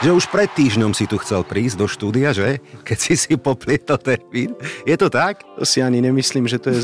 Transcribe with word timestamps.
že 0.00 0.10
už 0.16 0.32
pred 0.32 0.48
týždňom 0.48 0.96
si 0.96 1.04
tu 1.04 1.20
chcel 1.20 1.44
prísť 1.44 1.76
do 1.76 1.84
štúdia, 1.84 2.32
že? 2.32 2.56
Keď 2.88 2.98
si 2.98 3.14
si 3.20 3.32
poplietol 3.36 4.00
termín. 4.00 4.56
Je 4.88 4.96
to 4.96 5.12
tak? 5.12 5.44
To 5.60 5.64
si 5.68 5.84
ani 5.84 6.00
nemyslím, 6.00 6.48
že 6.48 6.56
to 6.56 6.72
je 6.72 6.80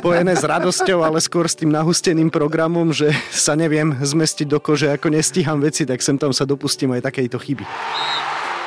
spojené 0.00 0.32
s 0.32 0.44
radosťou, 0.44 1.04
ale 1.04 1.20
skôr 1.20 1.44
s 1.44 1.60
tým 1.60 1.68
nahusteným 1.68 2.32
programom, 2.32 2.88
že 2.88 3.12
sa 3.28 3.52
neviem 3.52 3.92
zmestiť 4.00 4.48
do 4.48 4.56
kože, 4.64 4.88
ako 4.88 5.12
nestíham 5.12 5.60
veci, 5.60 5.84
tak 5.84 6.00
sem 6.00 6.16
tam 6.16 6.32
sa 6.32 6.48
dopustím 6.48 6.96
aj 6.96 7.04
takejto 7.04 7.36
chyby. 7.36 7.64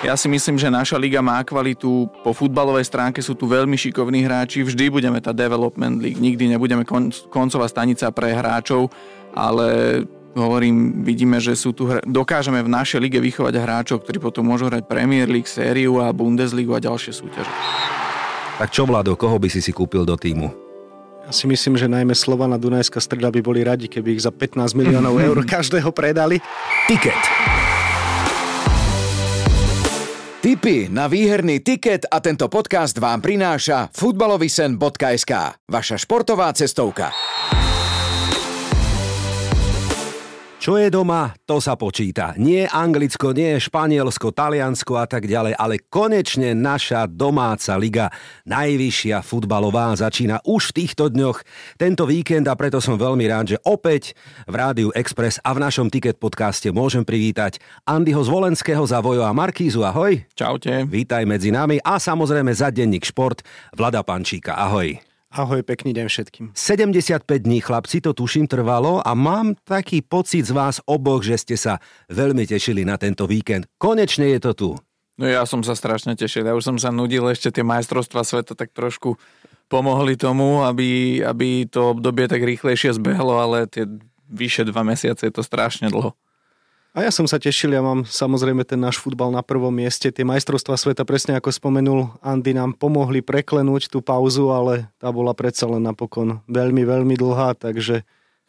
Ja 0.05 0.13
si 0.13 0.29
myslím, 0.29 0.61
že 0.61 0.69
naša 0.69 0.93
liga 1.01 1.25
má 1.25 1.41
kvalitu. 1.41 2.05
Po 2.21 2.29
futbalovej 2.29 2.85
stránke 2.85 3.17
sú 3.17 3.33
tu 3.33 3.49
veľmi 3.49 3.73
šikovní 3.73 4.21
hráči. 4.21 4.61
Vždy 4.61 4.93
budeme 4.93 5.17
tá 5.17 5.33
development 5.33 5.97
league. 5.97 6.21
Nikdy 6.21 6.53
nebudeme 6.53 6.85
kon- 6.85 7.09
koncová 7.33 7.65
stanica 7.65 8.05
pre 8.13 8.29
hráčov, 8.29 8.93
ale 9.33 10.05
hovorím, 10.37 11.01
vidíme, 11.01 11.41
že 11.41 11.57
sú 11.57 11.73
tu, 11.73 11.89
dokážeme 12.05 12.61
v 12.61 12.69
našej 12.69 13.01
lige 13.01 13.17
vychovať 13.17 13.53
hráčov, 13.57 14.05
ktorí 14.05 14.21
potom 14.21 14.45
môžu 14.45 14.69
hrať 14.69 14.85
Premier 14.85 15.25
League, 15.25 15.49
sériu 15.49 15.97
a 15.99 16.13
Bundesligu 16.13 16.77
a 16.77 16.79
ďalšie 16.79 17.11
súťaže. 17.11 17.51
Tak 18.57 18.69
čo, 18.73 18.85
Vlado, 18.85 19.13
koho 19.13 19.37
by 19.37 19.49
si 19.49 19.61
si 19.61 19.69
kúpil 19.73 20.05
do 20.05 20.17
týmu? 20.17 20.49
Ja 21.27 21.35
si 21.35 21.43
myslím, 21.43 21.75
že 21.75 21.91
najmä 21.91 22.15
Slovana 22.15 22.55
Dunajská 22.55 23.03
streda 23.03 23.27
by 23.27 23.43
boli 23.43 23.59
radi, 23.59 23.91
keby 23.91 24.15
ich 24.15 24.23
za 24.23 24.31
15 24.31 24.71
miliónov 24.79 25.19
eur 25.27 25.43
každého 25.43 25.91
predali. 25.91 26.39
Tiket. 26.87 27.19
Tipy 30.37 30.87
na 30.87 31.11
výherný 31.11 31.59
tiket 31.59 32.07
a 32.07 32.23
tento 32.23 32.47
podcast 32.47 32.95
vám 32.95 33.19
prináša 33.19 33.91
futbalovisen.sk, 33.91 35.33
vaša 35.67 35.95
športová 35.99 36.55
cestovka. 36.55 37.11
Čo 40.67 40.75
je 40.75 40.91
doma, 40.91 41.31
to 41.47 41.63
sa 41.63 41.79
počíta. 41.79 42.35
Nie 42.35 42.67
Anglicko, 42.67 43.31
nie 43.31 43.55
Španielsko, 43.55 44.35
Taliansko 44.35 44.99
a 44.99 45.07
tak 45.07 45.23
ďalej, 45.23 45.55
ale 45.55 45.79
konečne 45.79 46.51
naša 46.51 47.07
domáca 47.07 47.79
liga, 47.79 48.11
najvyššia 48.43 49.23
futbalová, 49.23 49.95
začína 49.95 50.43
už 50.43 50.75
v 50.75 50.83
týchto 50.83 51.07
dňoch, 51.07 51.39
tento 51.79 52.03
víkend 52.03 52.51
a 52.51 52.59
preto 52.59 52.83
som 52.83 52.99
veľmi 52.99 53.23
rád, 53.31 53.55
že 53.55 53.63
opäť 53.63 54.11
v 54.43 54.59
Rádiu 54.59 54.91
Express 54.91 55.39
a 55.39 55.55
v 55.55 55.63
našom 55.63 55.87
Ticket 55.87 56.19
podcaste 56.19 56.67
môžem 56.75 57.07
privítať 57.07 57.63
Andyho 57.87 58.19
Zvolenského 58.27 58.83
za 58.83 58.99
Vojo 58.99 59.23
a 59.23 59.31
Markízu. 59.31 59.87
Ahoj. 59.87 60.19
Čaute. 60.35 60.83
Vítaj 60.83 61.23
medzi 61.23 61.47
nami 61.47 61.79
a 61.79 61.95
samozrejme 61.95 62.51
za 62.51 62.75
denník 62.75 63.07
Šport 63.07 63.39
Vlada 63.71 64.03
Pančíka. 64.03 64.59
Ahoj. 64.59 65.06
Ahoj, 65.27 65.59
pekný 65.59 65.91
deň 65.91 66.07
všetkým. 66.07 66.45
75 66.55 67.27
dní, 67.43 67.59
chlapci, 67.59 67.99
to 67.99 68.15
tuším 68.15 68.47
trvalo 68.47 69.03
a 69.03 69.11
mám 69.11 69.59
taký 69.67 69.99
pocit 69.99 70.47
z 70.47 70.55
vás 70.55 70.79
oboch, 70.87 71.19
že 71.19 71.35
ste 71.35 71.55
sa 71.59 71.83
veľmi 72.07 72.47
tešili 72.47 72.87
na 72.87 72.95
tento 72.95 73.27
víkend. 73.27 73.67
Konečne 73.75 74.31
je 74.31 74.39
to 74.39 74.51
tu. 74.55 74.69
No 75.19 75.27
ja 75.27 75.43
som 75.43 75.59
sa 75.67 75.75
strašne 75.75 76.15
tešil. 76.15 76.47
Ja 76.47 76.55
už 76.55 76.63
som 76.63 76.77
sa 76.79 76.95
nudil 76.95 77.27
ešte 77.27 77.51
tie 77.51 77.65
majstrovstva 77.65 78.23
sveta 78.23 78.55
tak 78.55 78.71
trošku 78.71 79.19
pomohli 79.67 80.15
tomu, 80.15 80.63
aby, 80.63 81.19
aby 81.19 81.67
to 81.67 81.91
obdobie 81.91 82.31
tak 82.31 82.39
rýchlejšie 82.47 82.95
zbehlo, 82.95 83.35
ale 83.35 83.67
tie 83.67 83.83
vyše 84.31 84.63
dva 84.63 84.87
mesiace 84.87 85.27
je 85.27 85.33
to 85.35 85.43
strašne 85.43 85.91
dlho. 85.91 86.15
A 86.97 87.05
ja 87.05 87.13
som 87.13 87.29
sa 87.29 87.37
tešil, 87.37 87.77
ja 87.77 87.85
mám 87.85 88.09
samozrejme 88.09 88.65
ten 88.65 88.81
náš 88.81 88.97
futbal 88.97 89.29
na 89.29 89.45
prvom 89.45 89.69
mieste. 89.69 90.09
Tie 90.09 90.25
majstrovstvá 90.25 90.73
sveta, 90.81 91.05
presne 91.05 91.37
ako 91.37 91.53
spomenul 91.53 92.09
Andy, 92.25 92.57
nám 92.57 92.73
pomohli 92.73 93.21
preklenúť 93.21 93.85
tú 93.85 94.01
pauzu, 94.01 94.49
ale 94.49 94.89
tá 94.97 95.13
bola 95.13 95.37
predsa 95.37 95.69
len 95.69 95.85
napokon 95.85 96.41
veľmi, 96.49 96.81
veľmi 96.89 97.13
dlhá, 97.13 97.53
takže 97.53 98.01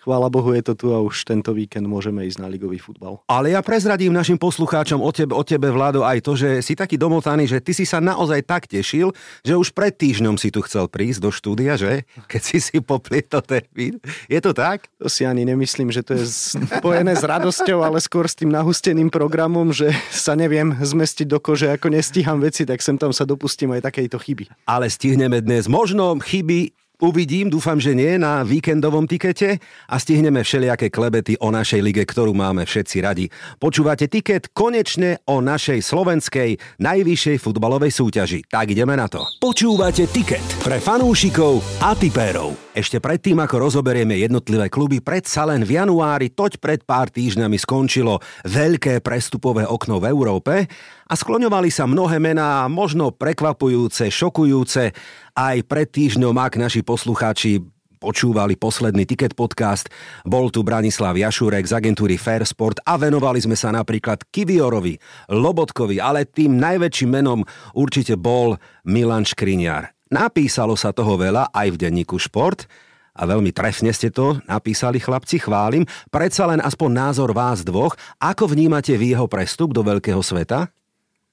chvála 0.08 0.32
Bohu 0.32 0.56
je 0.56 0.64
to 0.64 0.72
tu 0.72 0.88
a 0.96 1.04
už 1.04 1.28
tento 1.28 1.52
víkend 1.52 1.84
môžeme 1.84 2.24
ísť 2.24 2.40
na 2.40 2.48
ligový 2.48 2.80
futbal. 2.80 3.20
Ale 3.28 3.52
ja 3.52 3.60
prezradím 3.60 4.16
našim 4.16 4.40
poslucháčom 4.40 5.04
o 5.04 5.12
tebe, 5.12 5.36
o 5.36 5.44
tebe 5.44 5.68
Vlado, 5.68 6.00
aj 6.00 6.24
to, 6.24 6.32
že 6.32 6.64
si 6.64 6.72
taký 6.72 6.96
domotaný, 6.96 7.44
že 7.44 7.60
ty 7.60 7.76
si 7.76 7.84
sa 7.84 8.00
naozaj 8.00 8.40
tak 8.48 8.64
tešil, 8.64 9.12
že 9.44 9.52
už 9.52 9.76
pred 9.76 9.92
týždňom 9.92 10.40
si 10.40 10.48
tu 10.48 10.64
chcel 10.64 10.88
prísť 10.88 11.20
do 11.20 11.28
štúdia, 11.28 11.76
že? 11.76 12.08
Keď 12.24 12.40
si 12.40 12.56
si 12.56 12.80
poplietol 12.80 13.44
termín. 13.44 14.00
Je 14.32 14.40
to 14.40 14.56
tak? 14.56 14.88
To 14.96 15.12
si 15.12 15.28
ani 15.28 15.44
nemyslím, 15.44 15.92
že 15.92 16.00
to 16.00 16.16
je 16.16 16.24
spojené 16.24 17.12
s 17.12 17.20
radosťou, 17.20 17.84
ale 17.84 18.00
skôr 18.00 18.24
s 18.24 18.32
tým 18.32 18.48
nahusteným 18.48 19.12
programom, 19.12 19.76
že 19.76 19.92
sa 20.08 20.32
neviem 20.32 20.72
zmestiť 20.72 21.28
do 21.28 21.36
kože, 21.36 21.68
ako 21.68 21.92
nestíham 21.92 22.40
veci, 22.40 22.64
tak 22.64 22.80
sem 22.80 22.96
tam 22.96 23.12
sa 23.12 23.28
dopustím 23.28 23.76
aj 23.76 23.84
takejto 23.92 24.16
chyby. 24.16 24.44
Ale 24.64 24.88
stihneme 24.88 25.44
dnes 25.44 25.68
možno 25.68 26.16
chyby 26.16 26.72
Uvidím, 26.98 27.46
dúfam, 27.46 27.78
že 27.78 27.94
nie, 27.94 28.18
na 28.18 28.42
víkendovom 28.42 29.06
tikete 29.06 29.62
a 29.86 30.02
stihneme 30.02 30.42
všelijaké 30.42 30.90
klebety 30.90 31.38
o 31.38 31.54
našej 31.54 31.78
lige, 31.78 32.02
ktorú 32.02 32.34
máme 32.34 32.66
všetci 32.66 32.96
radi. 32.98 33.30
Počúvate 33.62 34.10
tiket 34.10 34.50
konečne 34.50 35.22
o 35.30 35.38
našej 35.38 35.78
slovenskej 35.78 36.58
najvyššej 36.82 37.38
futbalovej 37.38 37.94
súťaži. 37.94 38.50
Tak 38.50 38.74
ideme 38.74 38.98
na 38.98 39.06
to. 39.06 39.22
Počúvate 39.38 40.10
tiket 40.10 40.42
pre 40.58 40.82
fanúšikov 40.82 41.62
a 41.86 41.94
tipérov. 41.94 42.58
Ešte 42.74 42.98
predtým, 42.98 43.38
ako 43.46 43.70
rozoberieme 43.70 44.18
jednotlivé 44.18 44.66
kluby, 44.66 44.98
predsa 44.98 45.46
len 45.46 45.62
v 45.62 45.78
januári, 45.78 46.34
toť 46.34 46.58
pred 46.58 46.82
pár 46.82 47.14
týždňami 47.14 47.62
skončilo 47.62 48.18
veľké 48.42 49.06
prestupové 49.06 49.62
okno 49.62 50.02
v 50.02 50.10
Európe 50.10 50.66
a 51.08 51.14
skloňovali 51.14 51.70
sa 51.72 51.88
mnohé 51.88 52.20
mená, 52.20 52.66
možno 52.70 53.14
prekvapujúce, 53.14 54.12
šokujúce. 54.12 54.92
Aj 55.38 55.54
pred 55.62 55.86
týždňom, 55.86 56.34
ak 56.34 56.58
naši 56.58 56.82
poslucháči 56.82 57.62
počúvali 58.02 58.58
posledný 58.58 59.06
Ticket 59.06 59.38
podcast. 59.38 59.86
Bol 60.26 60.50
tu 60.50 60.66
Branislav 60.66 61.14
Jašurek 61.14 61.62
z 61.62 61.78
agentúry 61.78 62.18
Fairsport 62.18 62.82
a 62.82 62.98
venovali 62.98 63.38
sme 63.38 63.54
sa 63.54 63.70
napríklad 63.70 64.26
Kiviorovi, 64.34 64.98
Lobotkovi, 65.30 66.02
ale 66.02 66.26
tým 66.26 66.58
najväčším 66.58 67.22
menom 67.22 67.46
určite 67.78 68.18
bol 68.18 68.58
Milan 68.82 69.22
Škriňar. 69.22 70.10
Napísalo 70.10 70.74
sa 70.74 70.90
toho 70.90 71.14
veľa 71.14 71.54
aj 71.54 71.70
v 71.70 71.86
denníku 71.86 72.18
Šport 72.18 72.66
a 73.14 73.22
veľmi 73.22 73.54
trefne 73.54 73.94
ste 73.94 74.10
to 74.10 74.42
napísali 74.50 74.98
chlapci, 74.98 75.38
chválim. 75.38 75.86
Predsa 76.10 76.50
len 76.50 76.58
aspoň 76.58 76.90
názor 76.90 77.30
vás 77.30 77.62
dvoch, 77.62 77.94
ako 78.18 78.50
vnímate 78.50 78.98
vy 78.98 79.14
jeho 79.14 79.30
prestup 79.30 79.70
do 79.70 79.86
veľkého 79.86 80.18
sveta? 80.18 80.66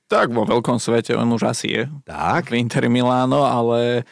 Tak 0.05 0.29
vo 0.29 0.45
veľkom 0.45 0.77
svete 0.77 1.17
on 1.17 1.29
už 1.33 1.49
asi 1.49 1.67
je. 1.73 1.83
Tak. 2.05 2.53
V 2.53 2.61
Inter 2.61 2.85
Miláno, 2.85 3.41
ale 3.41 4.05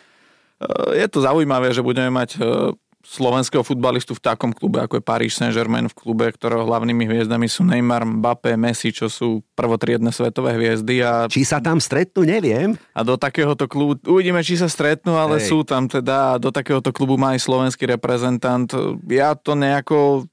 e, 0.58 0.98
je 0.98 1.08
to 1.10 1.22
zaujímavé, 1.22 1.70
že 1.70 1.86
budeme 1.86 2.10
mať 2.10 2.30
e, 2.36 2.74
slovenského 3.04 3.62
futbalistu 3.68 4.16
v 4.16 4.24
takom 4.24 4.56
klube, 4.56 4.80
ako 4.80 4.98
je 4.98 5.04
Paris 5.04 5.36
Saint-Germain, 5.36 5.92
v 5.92 5.94
klube, 5.94 6.24
ktorého 6.32 6.64
hlavnými 6.64 7.04
hviezdami 7.04 7.52
sú 7.52 7.68
Neymar, 7.68 8.08
Mbappé, 8.08 8.56
Messi, 8.56 8.96
čo 8.96 9.12
sú 9.12 9.44
prvotriedne 9.60 10.08
svetové 10.10 10.56
hviezdy. 10.56 11.04
A... 11.04 11.28
Či 11.28 11.44
sa 11.44 11.60
tam 11.60 11.84
stretnú, 11.84 12.24
neviem. 12.24 12.80
A 12.96 13.04
do 13.04 13.20
takéhoto 13.20 13.68
klubu, 13.68 14.00
uvidíme, 14.08 14.40
či 14.40 14.56
sa 14.56 14.72
stretnú, 14.72 15.20
ale 15.20 15.44
Hej. 15.44 15.52
sú 15.52 15.68
tam 15.68 15.92
teda, 15.92 16.40
do 16.40 16.50
takéhoto 16.50 16.96
klubu 16.96 17.20
má 17.20 17.36
aj 17.36 17.44
slovenský 17.44 17.92
reprezentant. 17.92 18.72
Ja 19.12 19.36
to 19.36 19.60
nejako, 19.60 20.26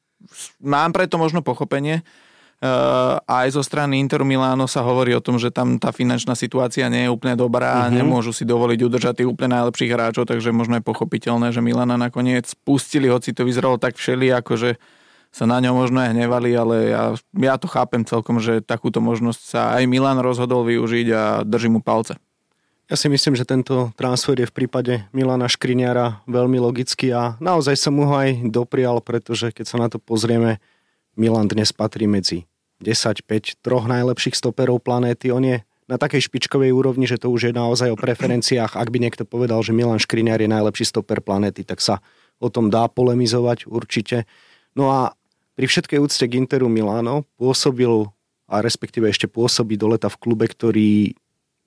mám 0.63 0.95
preto 0.95 1.19
možno 1.19 1.43
pochopenie, 1.43 2.07
aj 3.25 3.57
zo 3.57 3.65
strany 3.65 3.97
Interu 4.05 4.29
Miláno 4.29 4.69
sa 4.69 4.85
hovorí 4.85 5.17
o 5.17 5.25
tom, 5.25 5.41
že 5.41 5.49
tam 5.49 5.81
tá 5.81 5.97
finančná 5.97 6.37
situácia 6.37 6.93
nie 6.93 7.09
je 7.09 7.13
úplne 7.13 7.33
dobrá, 7.33 7.89
uh-huh. 7.89 7.97
nemôžu 7.97 8.37
si 8.37 8.45
dovoliť 8.45 8.79
udržať 8.85 9.15
tých 9.25 9.31
úplne 9.33 9.57
najlepších 9.57 9.89
hráčov, 9.89 10.29
takže 10.29 10.53
možno 10.53 10.77
je 10.77 10.85
pochopiteľné, 10.85 11.57
že 11.57 11.65
Milana 11.65 11.97
nakoniec 11.97 12.53
pustili, 12.61 13.09
hoci 13.09 13.33
to 13.33 13.49
vyzeralo 13.49 13.81
tak 13.81 13.97
všeli, 13.97 14.29
ako 14.37 14.53
že 14.61 14.71
sa 15.31 15.47
na 15.47 15.63
ňom 15.63 15.73
možno 15.73 16.03
aj 16.05 16.11
hnevali, 16.13 16.51
ale 16.53 16.77
ja, 16.91 17.03
ja 17.17 17.55
to 17.57 17.71
chápem 17.71 18.03
celkom, 18.05 18.43
že 18.43 18.61
takúto 18.61 18.99
možnosť 19.01 19.41
sa 19.41 19.61
aj 19.79 19.87
Milan 19.87 20.19
rozhodol 20.21 20.67
využiť 20.67 21.07
a 21.15 21.23
drží 21.47 21.71
mu 21.71 21.81
palce. 21.81 22.19
Ja 22.91 22.99
si 22.99 23.07
myslím, 23.07 23.39
že 23.39 23.47
tento 23.47 23.95
transfer 23.95 24.35
je 24.35 24.51
v 24.51 24.57
prípade 24.67 25.07
Milana 25.15 25.47
Škriniara 25.47 26.27
veľmi 26.27 26.59
logický 26.59 27.15
a 27.15 27.39
naozaj 27.39 27.79
som 27.79 27.95
mu 27.95 28.11
ho 28.11 28.19
aj 28.19 28.51
doprial, 28.51 28.99
pretože 28.99 29.55
keď 29.55 29.65
sa 29.65 29.79
na 29.79 29.87
to 29.87 30.03
pozrieme, 30.03 30.59
Milan 31.19 31.51
dnes 31.51 31.75
patrí 31.75 32.07
medzi 32.07 32.47
10-5 32.83 33.61
troch 33.61 33.91
najlepších 33.91 34.39
stoperov 34.39 34.83
planéty. 34.87 35.35
On 35.35 35.43
je 35.43 35.63
na 35.91 35.99
takej 35.99 36.31
špičkovej 36.31 36.71
úrovni, 36.71 37.11
že 37.11 37.19
to 37.19 37.35
už 37.35 37.51
je 37.51 37.53
naozaj 37.53 37.91
o 37.91 37.99
preferenciách. 37.99 38.79
Ak 38.79 38.89
by 38.95 38.99
niekto 39.03 39.27
povedal, 39.27 39.59
že 39.67 39.75
Milan 39.75 39.99
Škriňar 39.99 40.39
je 40.39 40.47
najlepší 40.47 40.87
stoper 40.87 41.19
planéty, 41.19 41.67
tak 41.67 41.83
sa 41.83 41.99
o 42.39 42.47
tom 42.47 42.71
dá 42.71 42.87
polemizovať 42.87 43.67
určite. 43.67 44.25
No 44.79 44.95
a 44.95 45.19
pri 45.59 45.67
všetkej 45.67 45.99
úcte 45.99 46.25
k 46.31 46.39
Interu 46.39 46.71
Milano 46.71 47.27
pôsobil 47.37 48.07
a 48.47 48.63
respektíve 48.63 49.11
ešte 49.11 49.27
pôsobí 49.27 49.75
do 49.75 49.91
leta 49.91 50.07
v 50.07 50.19
klube, 50.23 50.47
ktorý 50.47 51.19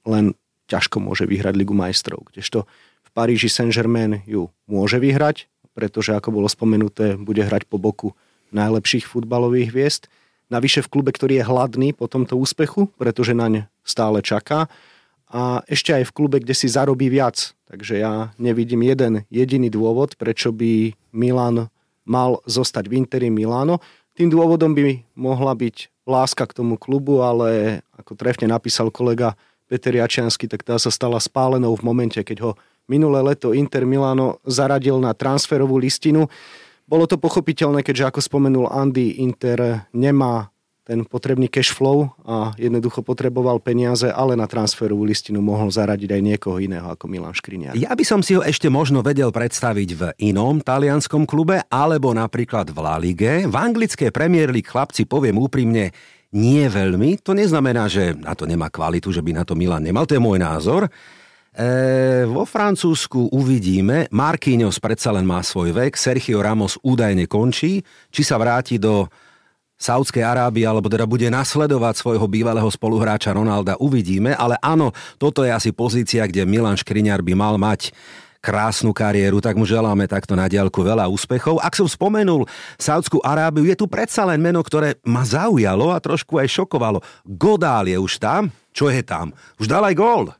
len 0.07 0.35
ťažko 0.71 1.03
môže 1.03 1.27
vyhrať 1.27 1.59
Ligu 1.59 1.75
majstrov. 1.75 2.23
Kdežto 2.31 2.63
v 3.03 3.09
Paríži 3.11 3.51
Saint-Germain 3.51 4.23
ju 4.23 4.47
môže 4.71 5.03
vyhrať, 5.03 5.51
pretože 5.75 6.15
ako 6.15 6.41
bolo 6.41 6.47
spomenuté, 6.47 7.19
bude 7.19 7.43
hrať 7.43 7.67
po 7.67 7.75
boku 7.75 8.15
najlepších 8.53 9.09
futbalových 9.09 9.69
hviezd. 9.73 10.03
Navyše 10.53 10.85
v 10.85 10.91
klube, 10.93 11.11
ktorý 11.11 11.41
je 11.41 11.49
hladný 11.49 11.89
po 11.97 12.05
tomto 12.05 12.37
úspechu, 12.37 12.87
pretože 12.95 13.33
naň 13.33 13.65
stále 13.81 14.21
čaká. 14.21 14.69
A 15.33 15.65
ešte 15.65 15.97
aj 15.97 16.13
v 16.13 16.15
klube, 16.15 16.37
kde 16.37 16.53
si 16.53 16.69
zarobí 16.69 17.09
viac. 17.09 17.57
Takže 17.65 17.97
ja 17.97 18.29
nevidím 18.37 18.85
jeden 18.85 19.25
jediný 19.33 19.73
dôvod, 19.73 20.13
prečo 20.13 20.53
by 20.53 20.93
Milan 21.09 21.73
mal 22.05 22.37
zostať 22.45 22.85
v 22.85 23.01
Interi 23.01 23.33
Milano. 23.33 23.81
Tým 24.13 24.29
dôvodom 24.29 24.77
by 24.77 25.01
mohla 25.17 25.57
byť 25.57 26.05
láska 26.05 26.45
k 26.45 26.61
tomu 26.61 26.77
klubu, 26.77 27.25
ale 27.25 27.81
ako 27.97 28.13
trefne 28.13 28.45
napísal 28.45 28.93
kolega 28.93 29.33
Peter 29.65 29.89
Jačiansky, 29.89 30.45
tak 30.45 30.61
tá 30.61 30.77
sa 30.77 30.93
stala 30.93 31.17
spálenou 31.17 31.73
v 31.73 31.81
momente, 31.81 32.21
keď 32.21 32.37
ho 32.45 32.51
minulé 32.85 33.23
leto 33.23 33.55
Inter 33.57 33.87
Milano 33.87 34.37
zaradil 34.45 34.99
na 34.99 35.15
transferovú 35.15 35.79
listinu. 35.79 36.27
Bolo 36.93 37.09
to 37.09 37.17
pochopiteľné, 37.17 37.81
keďže 37.81 38.05
ako 38.05 38.21
spomenul 38.21 38.69
Andy, 38.69 39.17
Inter 39.17 39.89
nemá 39.97 40.53
ten 40.85 41.01
potrebný 41.01 41.49
cash 41.49 41.73
flow 41.73 42.13
a 42.21 42.53
jednoducho 42.53 43.01
potreboval 43.01 43.57
peniaze, 43.65 44.13
ale 44.13 44.37
na 44.37 44.45
transferovú 44.45 45.01
listinu 45.01 45.41
mohol 45.41 45.73
zaradiť 45.73 46.13
aj 46.13 46.21
niekoho 46.21 46.61
iného 46.61 46.85
ako 46.85 47.09
Milan 47.09 47.33
Škriniar. 47.33 47.73
Ja 47.73 47.97
by 47.97 48.05
som 48.05 48.21
si 48.21 48.37
ho 48.37 48.45
ešte 48.45 48.69
možno 48.69 49.01
vedel 49.01 49.33
predstaviť 49.33 49.89
v 49.97 50.01
inom 50.21 50.61
talianskom 50.61 51.25
klube, 51.25 51.65
alebo 51.65 52.13
napríklad 52.13 52.69
v 52.69 52.77
La 52.77 53.01
Lige. 53.01 53.49
V 53.49 53.55
anglické 53.57 54.13
Premier 54.13 54.53
League 54.53 54.69
chlapci, 54.69 55.09
poviem 55.09 55.41
úprimne, 55.41 55.89
nie 56.29 56.61
veľmi. 56.69 57.25
To 57.25 57.33
neznamená, 57.33 57.89
že 57.89 58.13
na 58.13 58.37
to 58.37 58.45
nemá 58.45 58.69
kvalitu, 58.69 59.09
že 59.09 59.25
by 59.25 59.33
na 59.33 59.41
to 59.41 59.57
Milan 59.57 59.81
nemal. 59.81 60.05
To 60.05 60.13
je 60.13 60.21
môj 60.21 60.37
názor. 60.37 60.85
E, 61.53 62.25
vo 62.25 62.49
Francúzsku 62.49 63.29
uvidíme. 63.29 64.09
Marquinhos 64.09 64.81
predsa 64.81 65.13
len 65.13 65.21
má 65.21 65.45
svoj 65.45 65.69
vek. 65.69 65.93
Sergio 65.93 66.41
Ramos 66.41 66.81
údajne 66.81 67.29
končí. 67.29 67.85
Či 68.09 68.21
sa 68.25 68.41
vráti 68.41 68.81
do 68.81 69.05
Saudskej 69.77 70.25
Arábie, 70.25 70.65
alebo 70.65 70.89
teda 70.89 71.05
bude 71.05 71.29
nasledovať 71.29 71.93
svojho 71.99 72.25
bývalého 72.25 72.69
spoluhráča 72.71 73.35
Ronalda, 73.35 73.75
uvidíme, 73.83 74.31
ale 74.31 74.55
áno, 74.63 74.95
toto 75.19 75.43
je 75.43 75.51
asi 75.51 75.75
pozícia, 75.75 76.23
kde 76.23 76.47
Milan 76.47 76.79
Škriňar 76.79 77.19
by 77.19 77.33
mal 77.35 77.59
mať 77.59 77.91
krásnu 78.43 78.95
kariéru, 78.95 79.39
tak 79.39 79.55
mu 79.55 79.63
želáme 79.63 80.03
takto 80.07 80.35
na 80.35 80.51
diálku 80.51 80.83
veľa 80.83 81.07
úspechov. 81.07 81.63
Ak 81.63 81.79
som 81.79 81.87
spomenul 81.87 82.43
Saudskú 82.75 83.23
Arábiu, 83.23 83.63
je 83.63 83.75
tu 83.75 83.87
predsa 83.87 84.27
len 84.27 84.39
meno, 84.43 84.59
ktoré 84.59 84.99
ma 85.07 85.23
zaujalo 85.23 85.95
a 85.95 86.03
trošku 86.03 86.39
aj 86.39 86.51
šokovalo. 86.51 86.99
Godál 87.23 87.87
je 87.87 87.95
už 87.95 88.19
tam? 88.19 88.51
Čo 88.75 88.91
je 88.91 88.99
tam? 88.99 89.31
Už 89.59 89.71
dal 89.71 89.83
aj 89.87 89.95
gól. 89.95 90.35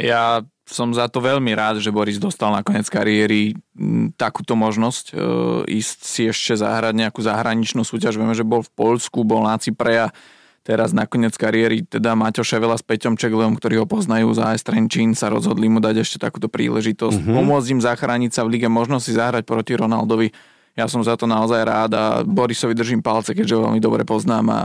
Ja 0.00 0.40
som 0.70 0.94
za 0.94 1.10
to 1.10 1.18
veľmi 1.18 1.50
rád, 1.52 1.82
že 1.82 1.90
Boris 1.90 2.22
dostal 2.22 2.54
na 2.54 2.62
koniec 2.62 2.86
kariéry 2.86 3.58
takúto 4.14 4.54
možnosť 4.54 5.04
e, 5.10 5.14
ísť 5.82 5.98
si 6.06 6.22
ešte 6.30 6.62
zahrať 6.62 6.94
nejakú 6.94 7.20
zahraničnú 7.20 7.82
súťaž. 7.82 8.14
Vieme, 8.14 8.38
že 8.38 8.46
bol 8.46 8.62
v 8.62 8.70
Polsku, 8.78 9.26
bol 9.26 9.42
na 9.50 9.58
Cypre 9.58 10.06
a 10.06 10.14
teraz 10.62 10.94
na 10.94 11.10
koniec 11.10 11.34
kariéry 11.34 11.82
teda 11.82 12.14
Maťo 12.14 12.46
Ševela 12.46 12.78
s 12.78 12.86
Peťom 12.86 13.18
Čeglom, 13.18 13.58
ktorí 13.58 13.82
ho 13.82 13.86
poznajú 13.90 14.30
za 14.30 14.54
AS 14.54 14.62
Trenčín, 14.62 15.18
sa 15.18 15.26
rozhodli 15.26 15.66
mu 15.66 15.82
dať 15.82 16.06
ešte 16.06 16.22
takúto 16.22 16.46
príležitosť. 16.46 17.18
Mm-hmm. 17.18 17.34
Pomôcť 17.34 17.68
im 17.74 17.80
zachrániť 17.82 18.30
sa 18.30 18.46
v 18.46 18.54
lige, 18.54 18.70
možno 18.70 19.02
si 19.02 19.10
zahrať 19.10 19.42
proti 19.42 19.74
Ronaldovi. 19.74 20.30
Ja 20.78 20.86
som 20.86 21.02
za 21.02 21.18
to 21.18 21.26
naozaj 21.26 21.66
rád 21.66 21.90
a 21.98 22.04
Borisovi 22.22 22.78
držím 22.78 23.02
palce, 23.02 23.34
keďže 23.34 23.58
ho 23.58 23.66
veľmi 23.66 23.82
dobre 23.82 24.06
poznám 24.06 24.46
a 24.54 24.60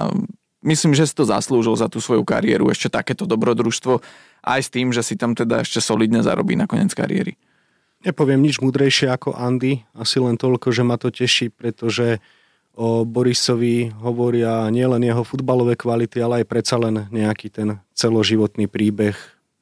myslím, 0.65 0.97
že 0.97 1.05
si 1.05 1.13
to 1.13 1.23
zaslúžil 1.23 1.77
za 1.77 1.85
tú 1.87 2.01
svoju 2.01 2.25
kariéru 2.25 2.67
ešte 2.73 2.89
takéto 2.89 3.29
dobrodružstvo 3.29 4.01
aj 4.41 4.59
s 4.65 4.69
tým, 4.73 4.89
že 4.89 5.05
si 5.05 5.13
tam 5.15 5.37
teda 5.37 5.61
ešte 5.61 5.79
solidne 5.79 6.25
zarobí 6.25 6.57
na 6.57 6.65
koniec 6.65 6.91
kariéry. 6.91 7.37
Nepoviem 8.05 8.41
nič 8.41 8.61
múdrejšie 8.61 9.09
ako 9.09 9.33
Andy, 9.33 9.81
asi 9.97 10.21
len 10.21 10.37
toľko, 10.37 10.69
že 10.69 10.85
ma 10.85 10.97
to 10.97 11.09
teší, 11.09 11.49
pretože 11.49 12.21
o 12.77 13.01
Borisovi 13.07 13.89
hovoria 14.03 14.67
nielen 14.69 15.01
jeho 15.01 15.25
futbalové 15.25 15.73
kvality, 15.79 16.21
ale 16.21 16.43
aj 16.43 16.45
predsa 16.45 16.75
len 16.77 17.09
nejaký 17.09 17.49
ten 17.49 17.81
celoživotný 17.97 18.69
príbeh. 18.69 19.15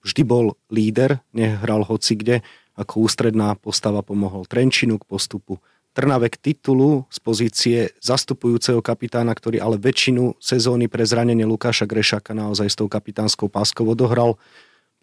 Vždy 0.03 0.21
bol 0.27 0.59
líder, 0.67 1.23
nehral 1.31 1.87
hoci 1.87 2.19
kde, 2.19 2.43
ako 2.75 3.07
ústredná 3.07 3.53
postava 3.55 4.01
pomohol 4.03 4.43
Trenčinu 4.49 4.97
k 4.99 5.07
postupu 5.07 5.61
Trnave 5.93 6.33
k 6.33 6.41
titulu 6.41 7.05
z 7.13 7.17
pozície 7.21 7.77
zastupujúceho 8.01 8.81
kapitána, 8.81 9.29
ktorý 9.37 9.61
ale 9.61 9.77
väčšinu 9.77 10.41
sezóny 10.41 10.89
pre 10.89 11.05
zranenie 11.05 11.45
Lukáša 11.45 11.85
Grešaka 11.85 12.33
naozaj 12.33 12.67
s 12.73 12.75
tou 12.81 12.89
kapitánskou 12.89 13.45
páskou 13.45 13.85
odohral. 13.85 14.41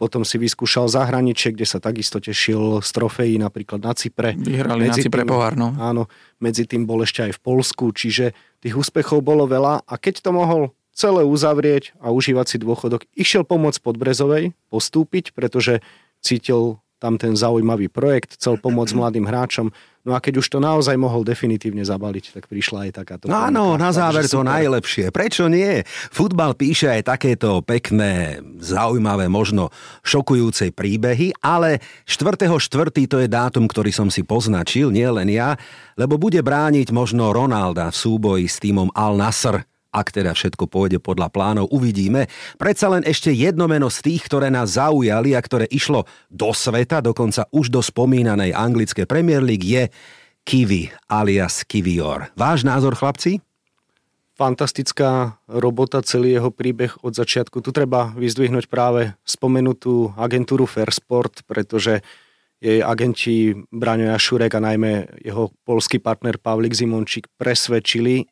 Potom 0.03 0.27
si 0.27 0.35
vyskúšal 0.41 0.91
zahraničie, 0.91 1.55
kde 1.55 1.63
sa 1.63 1.79
takisto 1.79 2.19
tešil 2.19 2.83
z 2.83 2.91
trofejí, 2.91 3.39
napríklad 3.39 3.85
na 3.85 3.95
Cypre. 3.95 4.35
Vyhrali 4.35 4.91
medzi 4.91 5.05
na 5.05 5.05
Cypre 5.07 5.23
pohár, 5.23 5.55
no. 5.55 5.77
Áno, 5.79 6.11
medzi 6.43 6.67
tým 6.67 6.89
bol 6.91 7.07
ešte 7.07 7.31
aj 7.31 7.39
v 7.39 7.41
Polsku, 7.45 7.95
čiže 7.95 8.35
tých 8.59 8.75
úspechov 8.75 9.23
bolo 9.23 9.47
veľa 9.47 9.87
a 9.87 9.95
keď 9.95 10.27
to 10.27 10.31
mohol 10.35 10.75
celé 10.91 11.23
uzavrieť 11.23 11.95
a 12.03 12.11
užívať 12.11 12.47
si 12.51 12.57
dôchodok, 12.59 13.07
išiel 13.15 13.47
pomôcť 13.47 13.79
pod 13.79 13.95
Brezovej, 13.95 14.59
postúpiť, 14.75 15.37
pretože 15.39 15.85
cítil 16.19 16.83
tam 17.01 17.17
ten 17.17 17.33
zaujímavý 17.33 17.89
projekt, 17.89 18.37
chcel 18.37 18.61
pomôcť 18.61 18.93
mladým 18.93 19.25
hráčom. 19.25 19.73
No 20.01 20.17
a 20.17 20.21
keď 20.21 20.41
už 20.41 20.49
to 20.49 20.59
naozaj 20.61 20.97
mohol 20.97 21.25
definitívne 21.25 21.85
zabaliť, 21.85 22.33
tak 22.37 22.49
prišla 22.49 22.89
aj 22.89 22.91
takáto... 23.05 23.25
No 23.29 23.37
áno, 23.37 23.77
na 23.77 23.93
záver 23.93 24.25
to 24.25 24.41
super. 24.41 24.49
najlepšie. 24.49 25.13
Prečo 25.13 25.45
nie? 25.49 25.85
Futbal 26.09 26.57
píše 26.57 26.89
aj 26.89 27.17
takéto 27.17 27.61
pekné, 27.61 28.41
zaujímavé, 28.61 29.29
možno 29.29 29.69
šokujúce 30.01 30.73
príbehy, 30.73 31.37
ale 31.45 31.85
4.4. 32.09 32.57
to 33.09 33.17
je 33.21 33.29
dátum, 33.29 33.69
ktorý 33.69 33.93
som 33.93 34.09
si 34.09 34.25
poznačil, 34.25 34.89
nie 34.89 35.05
len 35.05 35.29
ja, 35.29 35.61
lebo 36.01 36.17
bude 36.17 36.41
brániť 36.41 36.97
možno 36.97 37.37
Ronalda 37.37 37.93
v 37.93 37.97
súboji 37.97 38.45
s 38.49 38.57
týmom 38.57 38.89
Al 38.97 39.21
Nasr 39.21 39.69
ak 39.91 40.15
teda 40.15 40.31
všetko 40.35 40.71
pôjde 40.71 41.03
podľa 41.03 41.29
plánov, 41.35 41.67
uvidíme. 41.75 42.31
Predsa 42.57 42.95
len 42.95 43.03
ešte 43.03 43.35
jedno 43.35 43.67
meno 43.67 43.91
z 43.91 44.07
tých, 44.07 44.31
ktoré 44.31 44.47
nás 44.49 44.79
zaujali 44.79 45.35
a 45.35 45.43
ktoré 45.43 45.67
išlo 45.67 46.07
do 46.31 46.55
sveta, 46.55 47.03
dokonca 47.03 47.51
už 47.51 47.75
do 47.75 47.83
spomínanej 47.83 48.55
anglické 48.55 49.05
Premier 49.05 49.43
League, 49.43 49.67
je 49.67 49.91
Kiwi 50.47 50.89
alias 51.11 51.67
Kivior. 51.67 52.31
Váš 52.39 52.63
názor, 52.63 52.95
chlapci? 52.97 53.43
Fantastická 54.41 55.37
robota, 55.45 56.01
celý 56.01 56.41
jeho 56.41 56.49
príbeh 56.49 56.97
od 57.05 57.13
začiatku. 57.13 57.61
Tu 57.61 57.71
treba 57.77 58.09
vyzdvihnúť 58.17 58.73
práve 58.73 59.13
spomenutú 59.21 60.17
agentúru 60.17 60.65
Fairsport, 60.65 61.45
pretože 61.45 62.01
jej 62.61 62.81
agenti 62.81 63.53
Braňo 63.69 64.17
Jašurek 64.17 64.53
a 64.57 64.65
najmä 64.65 65.21
jeho 65.21 65.53
polský 65.65 66.01
partner 66.01 66.41
Pavlik 66.41 66.73
Zimončík 66.73 67.29
presvedčili 67.37 68.29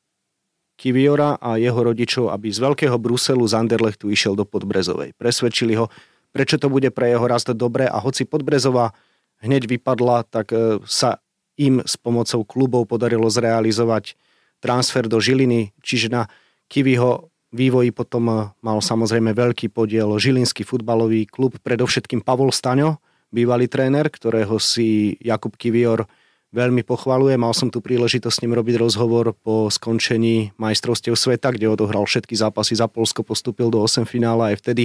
Kiviora 0.79 1.35
a 1.43 1.59
jeho 1.59 1.83
rodičov, 1.83 2.31
aby 2.31 2.55
z 2.55 2.63
Veľkého 2.63 2.95
Bruselu 3.03 3.43
z 3.43 3.59
Anderlechtu 3.59 4.15
išiel 4.15 4.39
do 4.39 4.47
Podbrezovej. 4.47 5.19
Presvedčili 5.19 5.75
ho, 5.75 5.91
prečo 6.31 6.55
to 6.55 6.71
bude 6.71 6.95
pre 6.95 7.11
jeho 7.11 7.27
rast 7.27 7.51
dobré 7.51 7.91
a 7.91 7.99
hoci 7.99 8.23
Podbrezova 8.23 8.95
hneď 9.43 9.67
vypadla, 9.67 10.23
tak 10.31 10.55
e, 10.55 10.79
sa 10.87 11.19
im 11.59 11.83
s 11.83 11.99
pomocou 11.99 12.47
klubov 12.47 12.87
podarilo 12.87 13.27
zrealizovať 13.27 14.15
transfer 14.63 15.11
do 15.11 15.19
Žiliny, 15.19 15.75
čiže 15.83 16.15
na 16.15 16.31
Kiviho 16.71 17.27
vývoji 17.51 17.91
potom 17.91 18.31
e, 18.31 18.35
mal 18.63 18.79
samozrejme 18.79 19.35
veľký 19.35 19.75
podiel 19.75 20.15
Žilinský 20.15 20.63
futbalový 20.63 21.27
klub, 21.27 21.59
predovšetkým 21.59 22.23
Pavol 22.23 22.55
Staňo, 22.55 23.03
bývalý 23.35 23.67
tréner, 23.67 24.07
ktorého 24.07 24.63
si 24.63 25.19
Jakub 25.19 25.59
Kivior 25.59 26.07
veľmi 26.53 26.81
pochvaluje. 26.85 27.37
Mal 27.37 27.53
som 27.53 27.69
tu 27.69 27.85
príležitosť 27.85 28.35
s 28.35 28.43
ním 28.45 28.57
robiť 28.57 28.81
rozhovor 28.81 29.37
po 29.37 29.69
skončení 29.69 30.57
majstrovstiev 30.57 31.17
sveta, 31.17 31.53
kde 31.53 31.69
odohral 31.69 32.09
všetky 32.09 32.33
zápasy 32.33 32.79
za 32.79 32.89
Polsko, 32.89 33.25
postúpil 33.25 33.69
do 33.69 33.85
8 33.85 34.09
finále 34.09 34.55
aj 34.55 34.65
vtedy 34.65 34.85